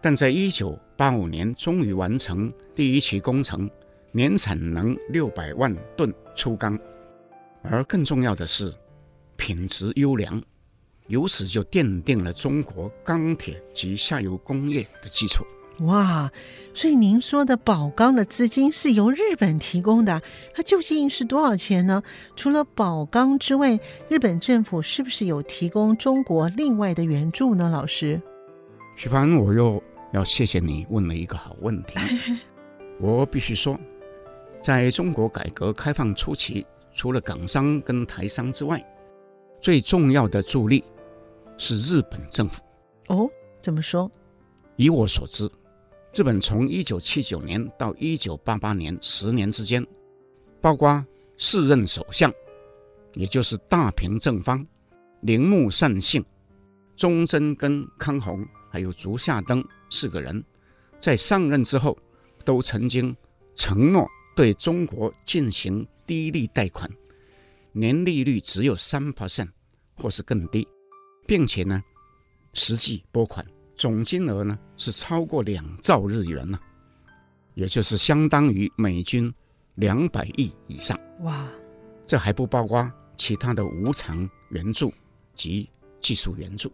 [0.02, 3.68] 但在一九八五年，终于完成第一期工程，
[4.12, 6.78] 年产能六百万吨粗钢，
[7.62, 8.70] 而更重要的是，
[9.36, 10.40] 品质优良。
[11.08, 15.44] 由此就奠定了中国钢铁及下游工业的基础。
[15.80, 16.30] 哇，
[16.74, 20.20] 所以您说的宝钢的资金是由日本提供的，
[20.52, 22.02] 它究竟是多少钱呢？
[22.34, 27.68] 除了宝钢之外，日本政府是不是有提供中国另外的援助呢？
[27.68, 28.20] 老师，
[28.96, 29.80] 徐凡，我又
[30.12, 31.94] 要谢谢你问了一个好问题。
[33.00, 33.78] 我必须说，
[34.60, 38.84] 在中国改革开放初期，除了港商跟台商之外，
[39.62, 40.82] 最重要的助力。
[41.58, 42.62] 是日本政府
[43.08, 43.28] 哦？
[43.60, 44.10] 怎么说？
[44.76, 45.50] 以我所知，
[46.14, 49.84] 日本从一九七九年到一九八八年十年之间，
[50.60, 51.04] 包括
[51.36, 52.32] 四任首相，
[53.14, 54.64] 也就是大平正芳、
[55.22, 56.24] 铃木善幸、
[56.96, 60.42] 中曾根康弘，还有竹下登四个人，
[61.00, 61.98] 在上任之后，
[62.44, 63.14] 都曾经
[63.56, 66.88] 承诺对中国进行低利贷款，
[67.72, 69.50] 年利率只有三 percent
[69.96, 70.66] 或是更低。
[71.28, 71.84] 并且呢，
[72.54, 73.44] 实际拨款
[73.76, 76.58] 总金额呢是超过两兆日元呢，
[77.52, 79.32] 也就是相当于美军
[79.74, 80.98] 两百亿以上。
[81.20, 81.46] 哇，
[82.06, 84.90] 这还不包括其他的无偿援助
[85.36, 85.68] 及
[86.00, 86.72] 技术援助。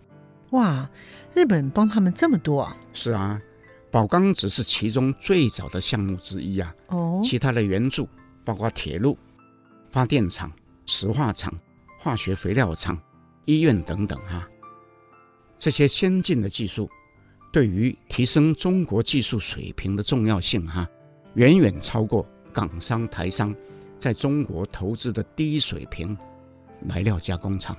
[0.50, 0.88] 哇，
[1.34, 2.76] 日本帮他们这么多啊？
[2.92, 3.42] 是啊，
[3.90, 6.72] 宝钢只是其中最早的项目之一啊。
[6.86, 8.08] 哦，其他的援助
[8.44, 9.18] 包括铁路、
[9.90, 10.52] 发电厂、
[10.86, 11.52] 石化厂、
[11.98, 12.96] 化学肥料厂。
[13.44, 14.48] 医院等等哈，
[15.58, 16.88] 这些先进的技术
[17.52, 20.88] 对于提升中国技术水平的重要性，哈，
[21.34, 23.54] 远远超过港商、台商
[23.98, 26.16] 在中国投资的低水平
[26.88, 27.76] 来料加工厂，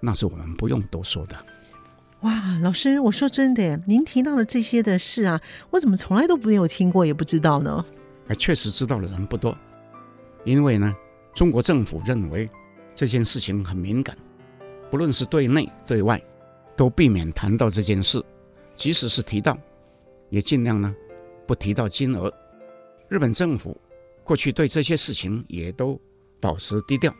[0.00, 1.36] 那是我们不用多说的。
[2.20, 7.84] 哇，老师，我说真的，您提到的这些的事啊，我怎么从来都没有听过，也不知道呢？
[8.28, 9.54] 哎，确实知道的人不多，
[10.44, 10.94] 因为呢，
[11.34, 12.48] 中国政府认为
[12.94, 14.16] 这件事情很敏感，
[14.94, 16.22] 不论是对内对外。
[16.76, 18.24] 都避免谈到这件事，
[18.76, 19.58] 即使是提到，
[20.30, 20.94] 也尽量呢
[21.48, 22.32] 不提到金额。
[23.08, 23.76] 日本政府
[24.22, 26.00] 过去对这些事情也都
[26.40, 27.12] 保持低调，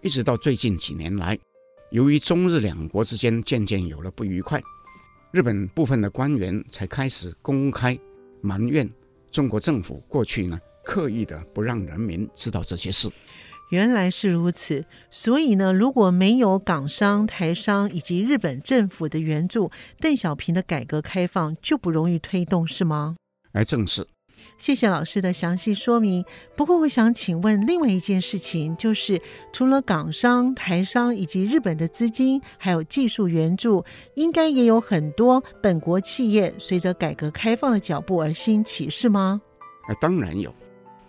[0.00, 1.38] 一直到最近几年来，
[1.90, 4.62] 由于中日两国之间渐渐有了不愉快，
[5.30, 7.98] 日本部分的官员才开始公开
[8.40, 8.90] 埋怨
[9.30, 13.10] 中国政府过去呢刻意的不让人民知道这些事。
[13.74, 23.16] 原来是如此，所以呢，如果没有港商、台商以及日本政府的援助，邓小平的改革开放就不容易推动，是吗？
[23.50, 24.06] 而正是。
[24.58, 26.24] 谢谢老师的详细说明。
[26.56, 29.20] 不过，我想请问另外一件事情，就是
[29.52, 33.84] 除了港商、台商以及日本的资金，还有技术援助，
[34.14, 39.40] 应该也有很多本国企业随着改革开放的脚步而兴起，是吗？
[39.88, 40.54] 啊，当然有。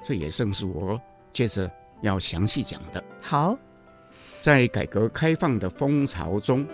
[0.04, 1.00] 这也正是我
[1.32, 1.72] 接着。
[2.02, 3.04] 要详细讲的。
[3.22, 3.58] 好，
[4.42, 6.66] 在改革开放的风潮中，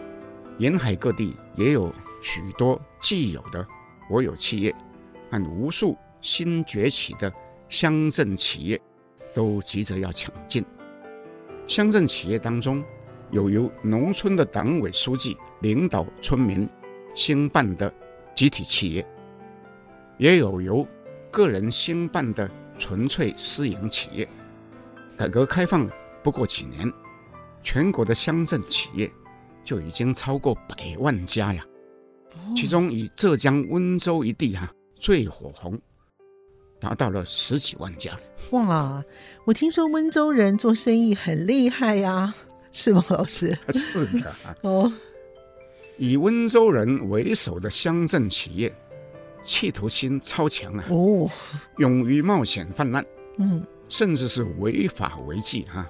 [0.57, 3.65] 沿海各地也有许多既有的
[4.07, 4.75] 国有企业
[5.29, 7.31] 和无数新崛起的
[7.69, 8.81] 乡镇企业，
[9.33, 10.63] 都急着要抢进。
[11.67, 12.83] 乡镇企业当中，
[13.29, 16.67] 有由农村的党委书记领导村民
[17.15, 17.91] 兴办的
[18.35, 19.05] 集体企业，
[20.17, 20.85] 也有由
[21.31, 24.27] 个人兴办的纯粹私营企业。
[25.21, 25.87] 改革开放
[26.23, 26.91] 不过几年，
[27.61, 29.07] 全国的乡镇企业
[29.63, 31.63] 就已经超过百万家呀。
[32.55, 35.79] 其中以浙江温州一地哈、啊、最火红，
[36.79, 38.17] 达到了十几万家。
[38.49, 39.03] 哇，
[39.45, 42.33] 我听说温州人做生意很厉害呀，
[42.73, 43.55] 是吗，老师？
[43.71, 44.35] 是的。
[44.67, 44.91] 哦，
[45.99, 48.73] 以温州人为首的乡镇企业，
[49.43, 50.85] 企图心超强啊。
[50.89, 51.29] 哦，
[51.77, 53.05] 勇于冒险泛滥。
[53.37, 53.63] 嗯。
[53.91, 55.85] 甚至是违法违纪哈，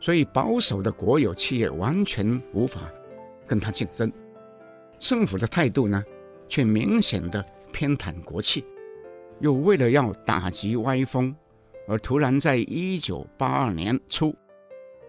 [0.00, 2.82] 所以保守的国有企业完全无法
[3.44, 4.10] 跟他竞争。
[5.00, 6.02] 政府的态度呢，
[6.48, 8.64] 却明显的偏袒国企，
[9.40, 11.34] 又为了要打击歪风，
[11.88, 14.32] 而突然在一九八二年初，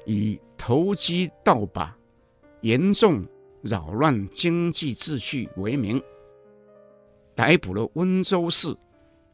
[0.08, 1.96] 以投机倒把、
[2.62, 3.24] 严重
[3.62, 6.02] 扰乱经济秩序为名，
[7.36, 8.76] 逮捕了温州市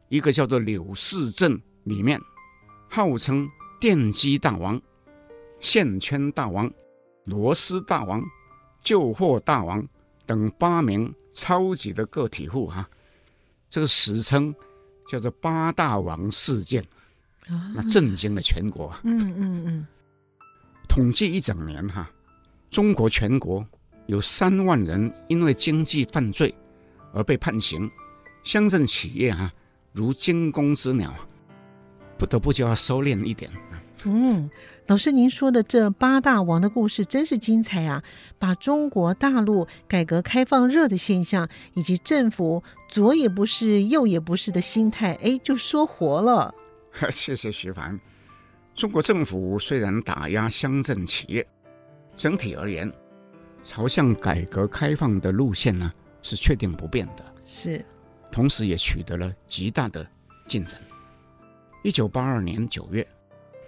[0.10, 2.20] 一个叫做柳市镇里面。
[2.94, 3.50] 号称
[3.80, 4.80] 电机大王、
[5.62, 6.70] 线圈大王、
[7.24, 8.22] 螺丝大王、
[8.84, 9.82] 旧货大王
[10.26, 12.86] 等八名超级的个体户哈，
[13.70, 14.54] 这个史称
[15.10, 16.86] 叫做“八大王事件”，
[17.74, 18.94] 那震惊了全国。
[19.04, 19.88] 嗯嗯嗯。
[20.90, 22.12] 统计一整年哈，
[22.70, 23.66] 中国全国
[24.08, 26.54] 有三万人因为经济犯罪
[27.14, 27.90] 而被判刑，
[28.44, 29.50] 乡镇企业哈
[29.94, 31.16] 如惊弓之鸟。
[32.22, 33.52] 不得不就要收敛一点。
[34.04, 34.48] 嗯，
[34.86, 38.04] 老师，您说的这八大王的故事真是精彩啊！
[38.38, 46.54] 把中国大陆改革开放热的现象，以及政府左也不是右也不是的心态，哎，就说活了。
[47.10, 48.00] 谢谢徐凡。
[48.76, 51.48] 中国政府虽然打压乡镇企业，
[52.16, 52.94] 整体而言，
[53.64, 57.26] 朝向改革开放的路线呢是确定不变的。
[57.44, 57.84] 是，
[58.32, 60.06] 同时也取得了极大的
[60.48, 60.80] 进展。
[61.84, 63.06] 一九八二年九月，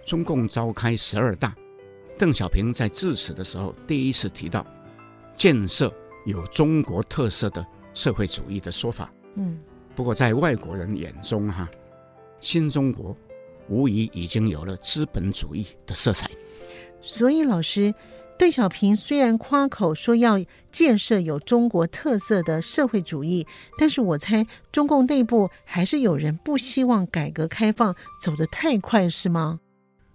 [0.06, 1.54] 中共召开十二大，
[2.16, 4.64] 邓小平在致辞的时候第一次提到
[5.36, 5.92] 建设
[6.24, 9.12] 有中国特色的社会主义的说法。
[9.34, 9.58] 嗯，
[9.96, 11.68] 不过在外国人眼中，哈，
[12.38, 13.16] 新中国
[13.68, 16.30] 无疑已经有了资本主义的色彩。
[17.00, 17.92] 所以，老师。
[18.36, 20.38] 邓小平虽然夸口说要
[20.72, 23.46] 建设有中国特色的社会主义，
[23.78, 29.60] 但是我猜中共内部还是有人不希望改革开放走得太快，是吗？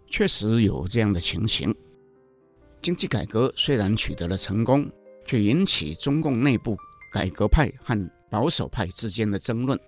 [0.10, 1.74] 确实有这样的情形。
[2.82, 4.90] 经济改革虽然取得了成功，
[5.26, 6.78] 却引起中共内部
[7.14, 9.80] 改革派和保守派之间的争论。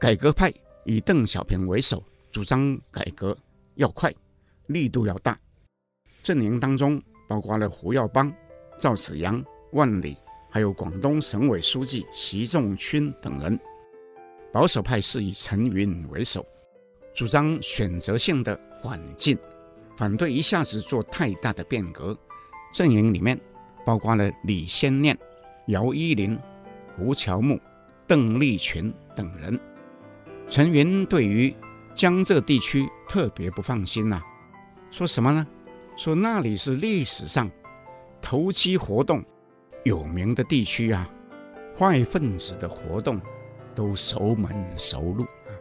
[0.00, 0.52] 改革派
[0.84, 2.02] 以邓小平为首，
[2.32, 3.36] 主张改革
[3.76, 4.12] 要快，
[4.66, 5.38] 力度要大。
[6.24, 7.00] 阵营当中。
[7.28, 8.32] 包括了胡耀邦、
[8.80, 10.16] 赵紫阳、万里，
[10.50, 13.58] 还有广东省委书记习仲勋等人。
[14.52, 16.44] 保守派是以陈云为首，
[17.14, 19.38] 主张选择性的缓进，
[19.96, 22.16] 反对一下子做太大的变革。
[22.72, 23.38] 阵营里面
[23.84, 25.18] 包括了李先念、
[25.68, 26.38] 姚依林、
[26.96, 27.58] 胡乔木、
[28.06, 29.58] 邓丽群等人。
[30.48, 31.54] 陈云对于
[31.94, 34.22] 江浙地区特别不放心呐、
[34.90, 35.46] 说什么呢？
[36.02, 37.48] 说那里是历史上
[38.20, 39.22] 投机活动
[39.84, 41.08] 有名的地区啊，
[41.78, 43.20] 坏分子的活动
[43.72, 45.54] 都熟门熟路啊。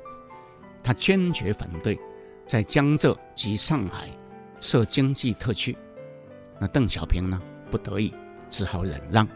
[0.81, 1.99] 他坚决反对
[2.47, 4.09] 在江浙及上海
[4.59, 5.77] 设经济特区。
[6.59, 7.39] 那邓小平呢，
[7.69, 8.11] 不得已
[8.49, 9.27] 只好忍让。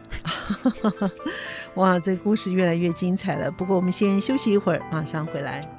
[1.76, 3.52] 哇，这故事越来越精彩了。
[3.52, 5.72] 不过我们先休息一会儿，马上回来。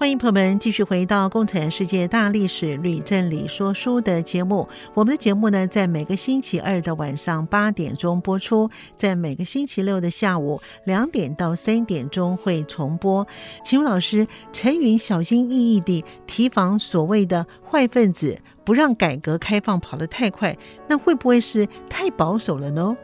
[0.00, 4.66] 欢迎朋友们继续回到《共产世界大历史吕振理说书》的节目。
[4.94, 13.26] 我们的节目呢，在每个星期二的晚上八点钟播出，在每个星期六的下午两点到三点钟会重播。
[13.62, 20.56] 请问老师，陈云小心翼翼地提防所谓的坏分子，不让改革开放跑得太快，
[20.88, 22.96] 那会不会是太保守了呢？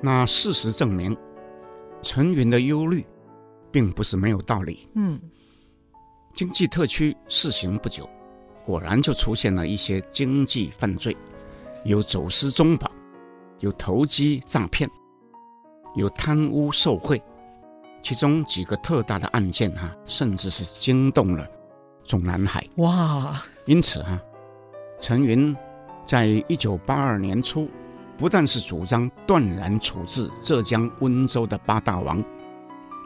[0.00, 1.14] 那事实证明，
[2.00, 3.04] 陈云的忧虑
[3.70, 4.88] 并不是没有道理。
[4.94, 5.20] 嗯。
[6.32, 8.08] 经济特区试行不久，
[8.64, 11.14] 果然就出现了一些经济犯罪，
[11.84, 12.90] 有走私中宝，
[13.60, 14.88] 有投机诈骗，
[15.94, 17.22] 有贪污受贿，
[18.02, 21.46] 其中几个特大的案件哈、啊，甚至是惊动了
[22.04, 22.66] 中南海。
[22.76, 23.42] 哇！
[23.66, 24.22] 因此哈、啊，
[25.00, 25.54] 陈云
[26.06, 27.68] 在一九八二年初，
[28.16, 32.24] 不但是主张断然处置浙江温州的八大王，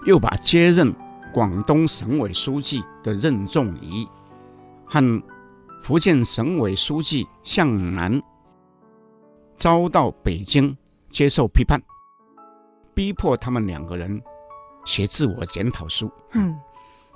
[0.07, 0.95] 又把接任。
[1.33, 4.07] 广东省委书记的任仲夷
[4.87, 5.23] 和
[5.83, 8.21] 福建省委书记向南
[9.57, 10.77] 遭到北京
[11.11, 11.81] 接受批判，
[12.95, 14.21] 逼迫他们两个人
[14.85, 16.11] 写自我检讨书。
[16.33, 16.57] 嗯，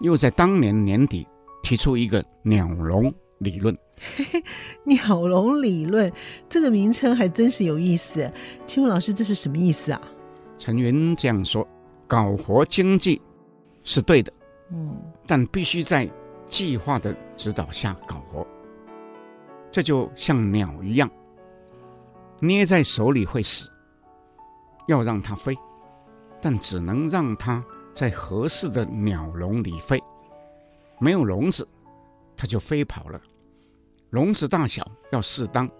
[0.00, 1.26] 又在当年年底
[1.62, 3.76] 提出一个“鸟笼理论”。
[4.84, 6.10] 鸟笼理论
[6.48, 8.30] 这个名称还真是有意思。
[8.66, 10.00] 请问老师，这是什么意思啊？
[10.58, 11.66] 陈云这样说
[12.06, 13.20] ：“搞活经济。”
[13.84, 14.32] 是对的，
[14.70, 16.10] 嗯，但必须在
[16.48, 18.46] 计划的指导下搞活。
[19.72, 21.08] 这就像鸟一样，
[22.40, 23.70] 捏在手里会死，
[24.88, 25.56] 要让它飞，
[26.40, 27.64] 但只能让它
[27.94, 30.02] 在合适的鸟笼里飞。
[30.98, 31.66] 没有笼子，
[32.36, 33.20] 它就飞跑了。
[34.10, 35.70] 笼子大小要适当，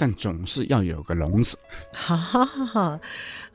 [0.00, 1.58] 但总是要有个笼子。
[1.92, 3.00] 哈哈哈哈，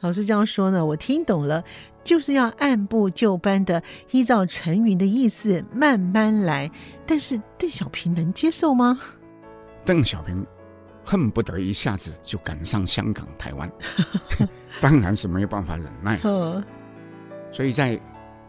[0.02, 1.64] 老师这样说呢，我听懂了。
[2.04, 3.82] 就是要按部就班的
[4.12, 6.70] 依照陈云的意思慢慢来，
[7.08, 9.00] 但是邓小平能接受吗？
[9.84, 10.46] 邓小平
[11.04, 13.68] 恨不得一下子就赶上香港、台湾，
[14.80, 16.20] 当然是没有办法忍耐。
[17.52, 18.00] 所以在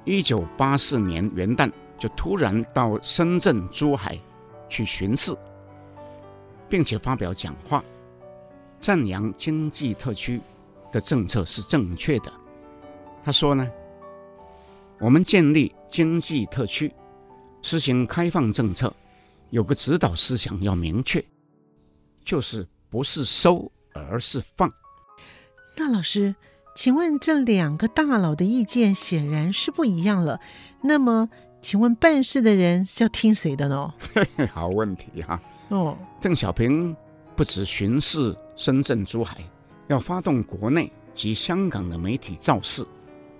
[0.04, 4.20] 一九八四年元旦就突然到深圳、珠海
[4.68, 5.34] 去巡视，
[6.68, 7.84] 并且发表讲话，
[8.80, 10.40] 赞扬经济特区
[10.92, 12.32] 的政策是正确的。
[13.24, 13.68] 他说呢，
[14.98, 16.92] 我们建立经济特区，
[17.62, 18.92] 实行开放政策，
[19.50, 21.24] 有个指导思想要明确，
[22.24, 24.72] 就是不是收而是放。
[25.76, 26.34] 那老师，
[26.74, 30.40] 请问这两个大佬的意见显然是不一样了。
[30.82, 31.28] 那么，
[31.60, 33.92] 请问办事的人是要听谁的呢？
[34.52, 35.42] 好问题哈、啊。
[35.68, 36.94] 哦，邓小平
[37.34, 39.38] 不止巡视深圳、珠海，
[39.88, 42.86] 要发动国内及香港的媒体造势。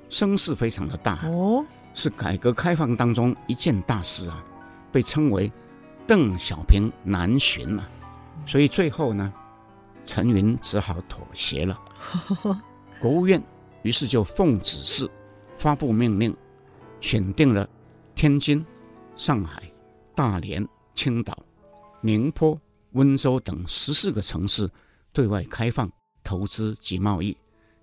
[0.09, 4.45] 声势非常的大哦，是改革开放当中一件大事啊，
[4.93, 5.51] 被称为
[6.07, 7.89] 邓小平南巡啊，
[8.47, 9.33] 所以最后呢，
[10.05, 11.77] 陈云只好妥协了。
[13.01, 13.43] 国务院
[13.83, 15.11] 于是就奉指示
[15.59, 16.35] 发布命令，
[17.01, 17.69] 选定了
[18.15, 18.65] 天津、
[19.17, 19.63] 上海、
[20.15, 20.65] 大连、
[20.95, 21.37] 青岛、
[22.07, 22.57] 宁波、
[22.93, 24.71] 温州等十四个城市
[25.13, 25.91] 对外开放
[26.23, 27.37] 投资及贸易。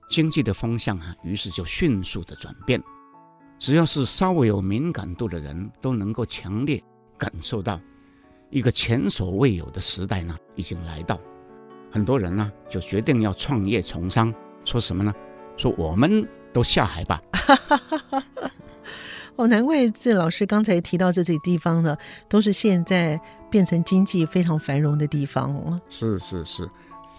[0.09, 2.81] 经济的风向啊，于是就迅速的转变。
[3.59, 6.81] 只要是稍微有敏感度的人，都能够强烈
[7.17, 7.77] 感受到，
[8.49, 11.19] 一个前所未有的时代呢，已经来到。
[11.91, 15.13] 很多人呢，就决定要创业从商，说什么呢？
[15.57, 17.21] 说我们都下海吧。
[19.35, 21.97] 哦，难怪这老师刚才提到这些地方呢，
[22.29, 23.19] 都是现在
[23.53, 25.79] 变成经济非常繁荣的地方哦。
[25.87, 26.67] 是是是。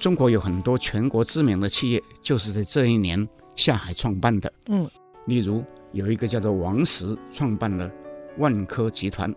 [0.01, 4.53] 中国有很多全国知名的企业，就是在这一年下海创办的。
[4.67, 4.91] 嗯，
[5.27, 5.63] 例如
[5.93, 7.89] 有一个叫做王石创办了
[8.39, 9.33] 万科集团，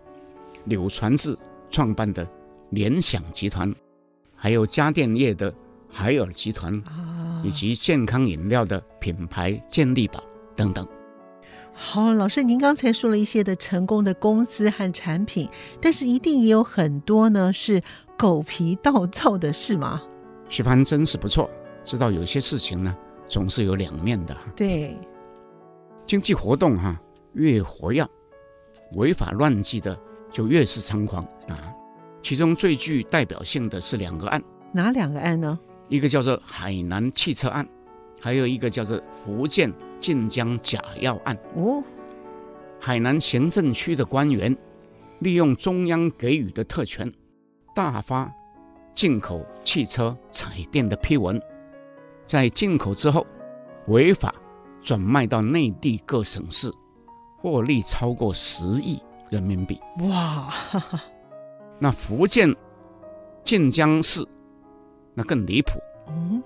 [0.65, 1.37] 柳传志
[1.69, 2.27] 创办的
[2.71, 3.71] 联想集团，
[4.35, 5.53] 还有家电业的
[5.87, 6.81] 海尔集团，
[7.43, 10.23] 以及健康饮料的品牌健力宝
[10.55, 10.83] 等等。
[11.79, 15.47] 好，老师，您刚才说了一些的成功的公司和产品，
[15.79, 17.79] 但是一定也有很多呢是
[18.17, 20.01] 狗皮倒灶的事吗？
[20.49, 21.47] 徐帆真是不错，
[21.85, 22.97] 知道有些事情呢
[23.29, 24.35] 总是有两面的。
[24.55, 24.97] 对，
[26.07, 26.99] 经济活动哈
[27.33, 28.03] 越活跃，
[28.93, 29.95] 违法乱纪的
[30.31, 31.71] 就越是猖狂啊。
[32.23, 35.57] 其中最具代表性的是两个案，哪两个案呢？
[35.89, 37.65] 一个叫做海南汽车案，
[38.19, 41.37] 还有一个叫做福建晋江假药案。
[41.55, 41.83] 哦，
[42.79, 44.55] 海南行政区的官员
[45.19, 47.11] 利用中央给予的特权，
[47.73, 48.31] 大发
[48.93, 51.41] 进口汽车彩电的批文，
[52.25, 53.25] 在进口之后
[53.87, 54.33] 违法
[54.81, 56.71] 转卖到内地各省市，
[57.39, 59.79] 获利超过十亿人民币。
[60.09, 60.49] 哇！
[60.49, 61.03] 哈 哈
[61.79, 62.55] 那福建
[63.43, 64.27] 晋江市
[65.13, 66.41] 那更离谱，嗯，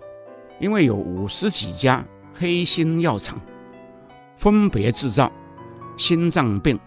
[0.60, 3.40] 因为有五十几家黑心药厂，
[4.36, 5.32] 分别制造
[5.98, 6.80] 心脏病、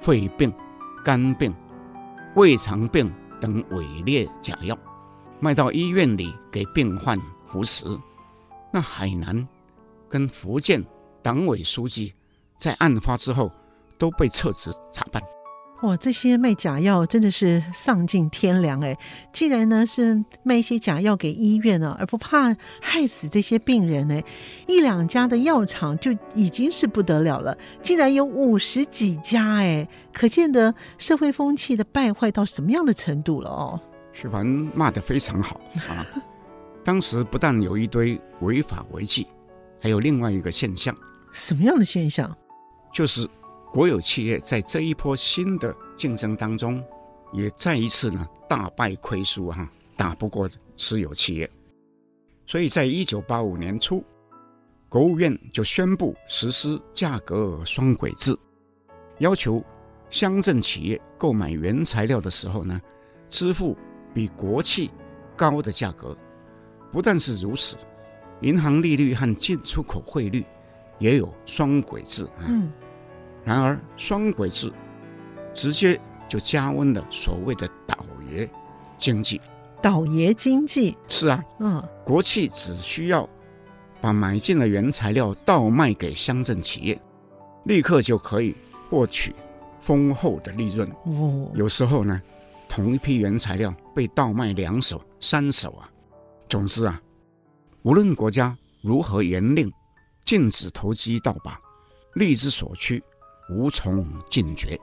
[0.00, 0.52] 肺病、
[1.04, 1.54] 肝病、
[2.36, 4.78] 胃肠病等伪劣假药，
[5.40, 7.84] 卖到医院里给病患服食。
[8.72, 9.46] 那海南
[10.08, 10.84] 跟福建
[11.20, 12.14] 党委书记
[12.56, 13.50] 在案发之后
[13.98, 15.22] 都被撤职查办。
[15.82, 18.96] 哇，这些卖假药真的是丧尽天良哎！
[19.32, 24.22] 既然呢是卖一些假药给医院呢，而不怕害死这些病人呢，
[24.68, 33.80] 一两家的药厂就已经是不得了了，竟然有五十几家哎，可见得社会风气的败坏到什么样的程度了哦。
[34.12, 35.60] 徐凡骂得非常好
[35.90, 36.06] 啊！
[36.84, 39.26] 当时不但有一堆违法违纪，
[39.80, 40.96] 还有另外一个现象，
[41.32, 42.32] 什么样的现象？
[42.94, 43.28] 就是。
[43.72, 46.84] 国有企业在这一波新的竞争当中，
[47.32, 49.66] 也再一次呢大败亏输哈，
[49.96, 50.46] 打不过
[50.76, 51.50] 私有企业，
[52.46, 54.04] 所以在一九八五年初，
[54.90, 58.36] 国务院就宣布实施价格双轨制，
[59.20, 59.64] 要求
[60.10, 62.78] 乡镇企业购买原材料的时候呢，
[63.30, 63.74] 支付
[64.12, 64.90] 比国企
[65.34, 66.14] 高的价格。
[66.92, 67.74] 不但是如此，
[68.42, 70.44] 银行利率和进出口汇率
[70.98, 72.28] 也有双轨制。
[72.40, 72.70] 嗯。
[73.44, 74.72] 然而，双轨制
[75.52, 77.98] 直接就加温了所谓的倒
[78.30, 78.48] 爷
[78.98, 79.40] 经济。
[79.82, 83.28] 倒爷经济是啊，嗯，国企只需要
[84.00, 87.00] 把买进的原材料倒卖给乡镇企业，
[87.64, 88.54] 立刻就可以
[88.88, 89.34] 获取
[89.80, 90.88] 丰厚的利润。
[91.04, 92.22] 哦，有时候呢，
[92.68, 95.90] 同一批原材料被倒卖两手、三手啊。
[96.48, 97.02] 总之啊，
[97.82, 99.72] 无论国家如何严令
[100.24, 101.58] 禁止投机倒把，
[102.14, 103.02] 利之所趋。
[103.50, 104.78] 无从禁绝，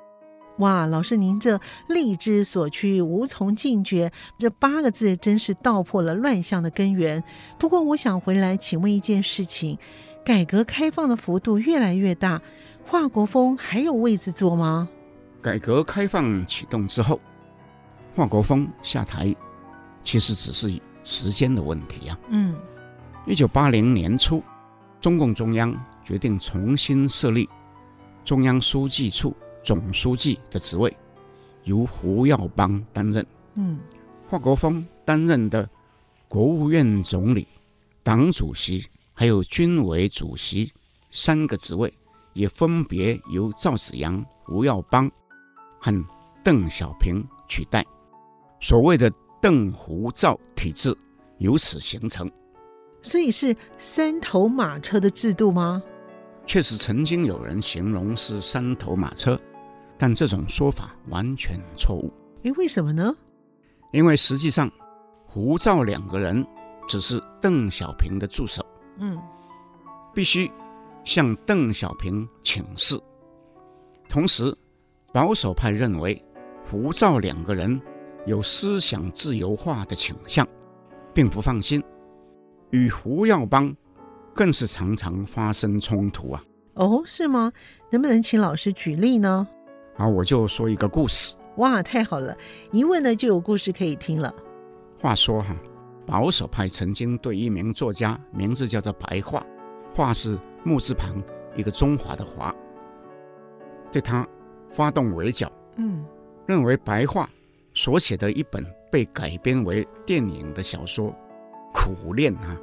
[0.59, 0.85] 哇！
[0.85, 7.23] 老师，您这“力之所趋，无从禁绝”这八个字真是道破了乱象的根源。
[7.57, 9.77] 不过，我想回来请问一件事情：
[10.25, 12.41] 改革开放的幅度越来越大，
[12.85, 14.89] 华国锋还有位子坐吗？
[15.41, 17.19] 改革开放启动之后，
[18.13, 19.33] 华国锋下台，
[20.03, 20.69] 其实只是
[21.05, 22.27] 时间的问题呀、啊。
[22.31, 22.53] 嗯，
[23.25, 24.43] 一九八零年初，
[24.99, 27.47] 中共中央决定重新设立。
[28.23, 30.95] 中央书记处总书记的职位
[31.63, 33.79] 由胡耀邦担任，嗯，
[34.27, 35.67] 华国锋担任的
[36.27, 37.47] 国务院总理、
[38.03, 40.71] 党主席还有军委主席
[41.11, 41.91] 三个职位
[42.33, 45.11] 也分别由赵紫阳、胡耀邦
[45.79, 46.05] 和
[46.43, 47.83] 邓小平取代，
[48.59, 49.11] 所谓的
[49.41, 50.95] 邓胡赵体制
[51.39, 52.31] 由此形成。
[53.01, 55.81] 所以是三头马车的制度吗？
[56.49, 59.39] 确实曾经有人形容是三头马车，
[59.99, 62.11] 但这种说法完全错误。
[62.41, 63.15] 诶，为什么呢？
[63.91, 64.67] 因为实际上，
[65.27, 66.43] 胡赵两个人
[66.87, 68.65] 只是邓小平的助手，
[68.97, 69.15] 嗯，
[70.11, 70.51] 必须
[71.05, 72.99] 向邓小平请示。
[74.07, 74.51] 同时，
[75.13, 76.19] 保守派认为
[76.67, 77.79] 胡赵两个人
[78.25, 80.47] 有思想自由化的倾向，
[81.13, 81.79] 并不放心，
[82.71, 83.71] 与胡耀邦。
[84.39, 86.41] 更是常常发生冲突啊！
[86.75, 87.51] 哦，是吗？
[87.91, 89.45] 能不能请老师举例呢？
[89.97, 91.35] 好，我就说一个故事。
[91.57, 92.37] 哇，太好了！
[92.71, 94.33] 一问呢就有故事可以听了。
[94.97, 95.53] 话说哈，
[96.07, 99.43] 保守派曾经对一名作家，名字叫做白桦，
[99.93, 101.21] 桦是木字旁
[101.57, 102.55] 一个中华的华，
[103.91, 104.25] 对他
[104.71, 105.51] 发动围剿。
[105.75, 106.05] 嗯，
[106.45, 107.27] 认为白桦
[107.73, 111.11] 所写的一本被改编为电影的小说
[111.73, 112.57] 《苦恋》啊。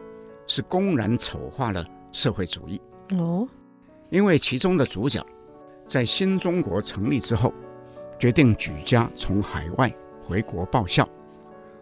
[0.47, 2.81] 是公然丑化了社会主义
[3.11, 3.47] 哦，
[4.11, 5.25] 因为其中的主角
[5.87, 7.53] 在新中国成立之后，
[8.19, 9.93] 决定举家从海外
[10.25, 11.09] 回国报效，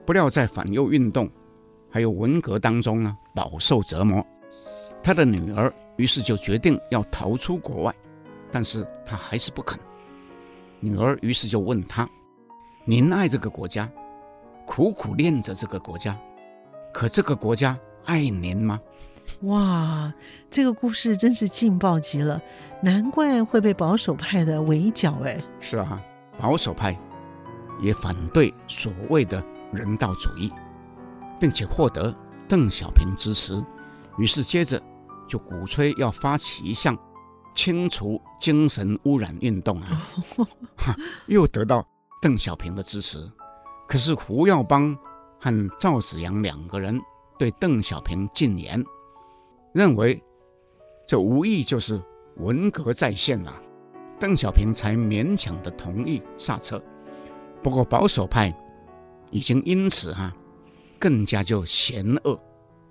[0.05, 1.31] 不料在反右运动
[1.91, 4.25] 还有文革当中呢，饱受折磨。
[5.03, 7.95] 他的女儿于是就决定要逃出国外，
[8.51, 9.79] 但是他还是不肯。
[10.81, 12.09] 女儿于是就问他
[12.85, 13.91] ：“您爱这个国家，
[14.67, 16.19] 苦苦恋着这个国家，
[16.93, 18.81] 可这个国家爱您吗？”
[19.43, 20.13] 哇，
[20.51, 22.41] 这个故事真是劲爆极了，
[22.83, 25.19] 难怪会被保守派的围剿。
[25.25, 26.01] 哎，是啊，
[26.39, 26.99] 保守派
[27.81, 30.51] 也反对所谓的人道主义，
[31.39, 32.15] 并且获得
[32.49, 33.63] 邓小平支持，
[34.17, 34.81] 于是接着
[35.29, 36.97] 就鼓吹要发起一项
[37.55, 40.03] 清除精神污染运动啊，
[40.77, 40.97] 哈，
[41.27, 41.87] 又得到
[42.23, 43.19] 邓小平的支持。
[43.87, 44.97] 可是胡耀邦
[45.39, 46.99] 和赵紫阳两个人
[47.39, 48.85] 对邓小平进言。
[49.73, 50.23] 认为
[51.07, 52.01] 这无疑就是
[52.37, 53.53] 文革再现了，
[54.19, 56.83] 邓小平才勉强的同意刹车。
[57.63, 58.55] 不过保守派
[59.31, 60.37] 已经因此哈、啊、
[60.99, 62.39] 更加就嫌恶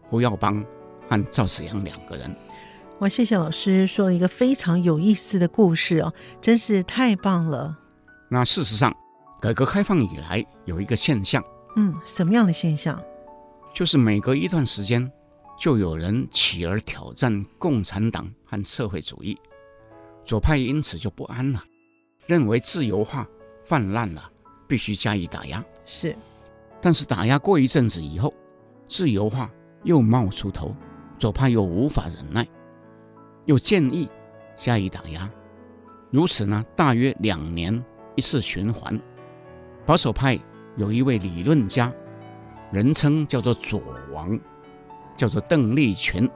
[0.10, 0.64] 胡耀邦
[1.08, 2.30] 和赵紫阳两个人。
[3.00, 7.78] 哇，谢谢老师说了一个非常有意思的故事哦，真是太棒了。
[8.30, 8.96] 那事实上，
[9.42, 11.44] 改革开放以来有一个现象，
[11.76, 13.02] 嗯，什么样的现象？
[13.74, 15.12] 就是每隔一段时间。
[15.56, 19.38] 就有人起而挑战共产党和社会主义，
[20.26, 21.64] 左派因此就不安了，
[22.26, 23.26] 认为自由化
[23.64, 24.30] 泛滥了，
[24.68, 25.64] 必须加以打压。
[25.86, 26.18] 是，
[26.82, 28.34] 但是打压过一阵子以后，
[28.88, 29.50] 自由化
[29.84, 30.76] 又冒出头，
[31.20, 32.46] 左派又无法忍耐，
[33.46, 34.10] 又建议
[34.56, 35.30] 加以打压。
[36.10, 37.82] 如此呢，大约两年
[38.16, 39.00] 一次循环。
[39.86, 40.38] 保守派
[40.78, 41.94] 有一位理论家，
[42.74, 44.38] 人称叫做“左王”。
[45.16, 46.28] 叫做邓丽群，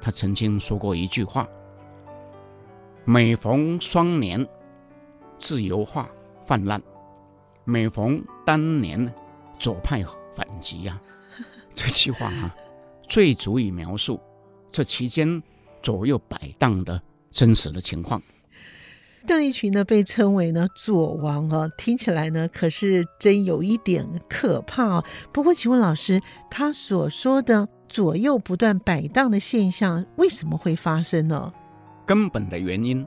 [0.00, 1.46] 他曾经说过一句话
[3.04, 4.48] ：“每逢双年，
[5.38, 6.08] 自由化
[6.46, 6.80] 泛滥；
[7.64, 9.12] 每逢单年，
[9.58, 10.02] 左派
[10.34, 10.98] 反击呀、
[11.74, 12.56] ”这句话啊，
[13.06, 14.18] 最足以描述
[14.70, 15.42] 这期间
[15.82, 18.20] 左右摆荡的真实的情况。
[19.24, 25.04] 邓丽群呢，被称为呢“左王”啊，听起来呢，可是真有一点可怕哦。
[25.32, 26.20] 不过，请问老师，
[26.50, 31.52] 他所说的左右不断摆荡的现象，为什么会发生呢？
[32.04, 33.06] 根本的原因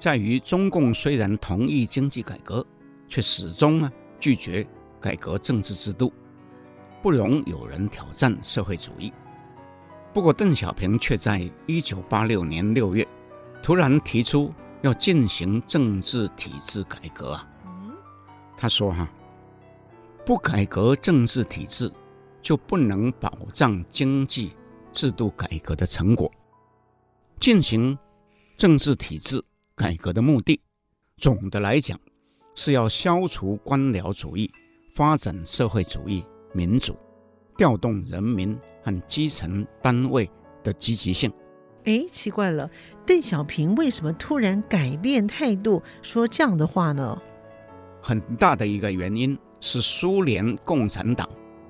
[0.00, 2.66] 在于，中共虽然同意经济改革，
[3.08, 4.66] 却始终呢拒绝
[5.00, 6.12] 改革政治制度，
[7.00, 9.12] 不容有人挑战社会主义。
[10.12, 13.06] 不过，邓小平却在一九八六年六月
[13.62, 14.52] 突然提出。
[14.82, 17.48] 要进行政治体制改革啊！
[18.56, 19.08] 他说：“哈，
[20.26, 21.90] 不改革政治体制，
[22.42, 24.52] 就不能保障经济
[24.92, 26.30] 制度改革的成果。
[27.38, 27.96] 进行
[28.56, 29.42] 政治体制
[29.76, 30.60] 改革的目的，
[31.16, 31.98] 总的来讲，
[32.54, 34.50] 是要消除官僚主义，
[34.96, 36.96] 发展社会主义民主，
[37.56, 40.28] 调动人民和基层单位
[40.64, 41.32] 的积极性。”
[41.84, 42.70] 哎，奇怪了，
[43.04, 47.20] 邓小平为什么突然改变态度，说这样的话呢？
[48.00, 51.28] 很大的一个原因是苏联共产党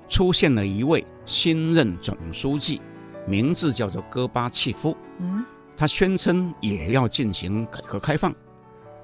[0.09, 2.81] 出现了一位新任总书记，
[3.27, 4.95] 名字叫做戈巴契夫。
[5.19, 5.43] 嗯，
[5.75, 8.33] 他宣称也要进行改革开放，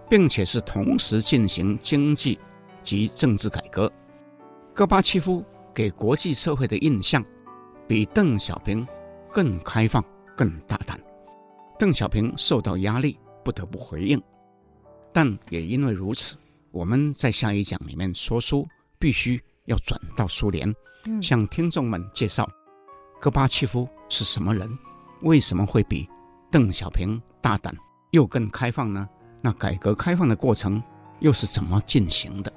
[0.10, 2.40] 并且是同时进行经济
[2.84, 3.92] 及政治改革。
[4.74, 5.44] 戈巴契夫
[5.74, 7.24] 给国际社会的印象
[7.88, 8.88] 比邓小平
[9.32, 10.04] 更开放。
[10.40, 10.98] 更大胆，
[11.78, 14.24] 邓小平受到压力，不得不回应。
[15.12, 16.38] 但也因为如此，
[16.72, 18.66] 我们在下一讲里面说书，
[18.98, 20.74] 必须要转到苏联，
[21.22, 22.50] 向听众们介绍
[23.20, 24.80] 戈巴契夫是什么人，
[25.24, 26.08] 为什么会比
[26.50, 27.76] 邓小平大胆
[28.12, 29.10] 又更开放呢？
[29.42, 30.82] 那改革开放的过程
[31.20, 32.54] 又是怎么进行的？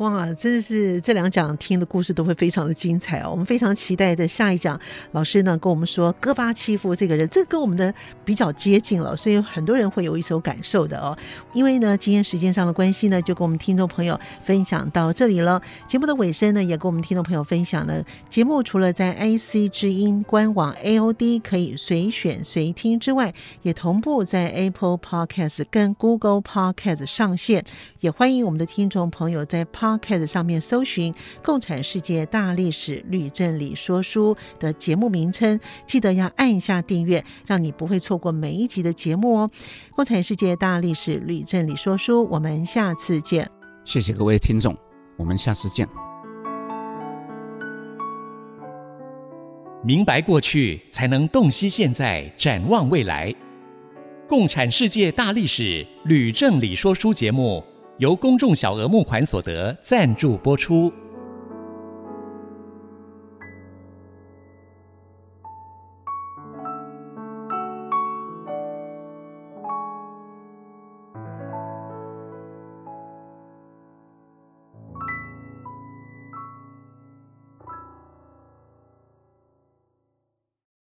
[0.00, 3.28] 哇，真的是这两讲听的故事都会非常的精彩哦！
[3.30, 4.80] 我们非常期待的下一讲，
[5.12, 7.92] 老师呢跟我们说戈巴契夫这个人，这跟我们的
[8.24, 11.14] 比较接近了，所以很多人会有一手感受的哦。
[11.52, 15.60] 因为呢，今天时间上的关系呢，就跟我们听众朋友分享到这里了。
[15.86, 27.66] 节目的尾声呢，也跟我们听众朋友分享了，节目除了在 IC 之音官网 AOD 可以随选随听之外，也同步在 Apple Podcast 跟 Google Podcast 上线。
[28.00, 31.12] 也欢迎我们的听众朋友在 Pod Podcast 上面搜寻
[31.42, 39.50] 《共产世界大历史吕正理说书》的节目名称，记得要按一下订阅，让你不会错过每一集的节目哦。
[39.94, 43.50] 《共产世界大历史吕正理说书》，我们下次见。
[43.84, 44.76] 谢谢各位听众，
[45.16, 45.88] 我们下次见。
[49.82, 53.32] 明白过去，才能洞悉现在，展望未来。
[54.28, 57.64] 《共产世界大历史吕正理说书》节目。
[58.00, 60.90] 由公众小额募款所得赞助播出。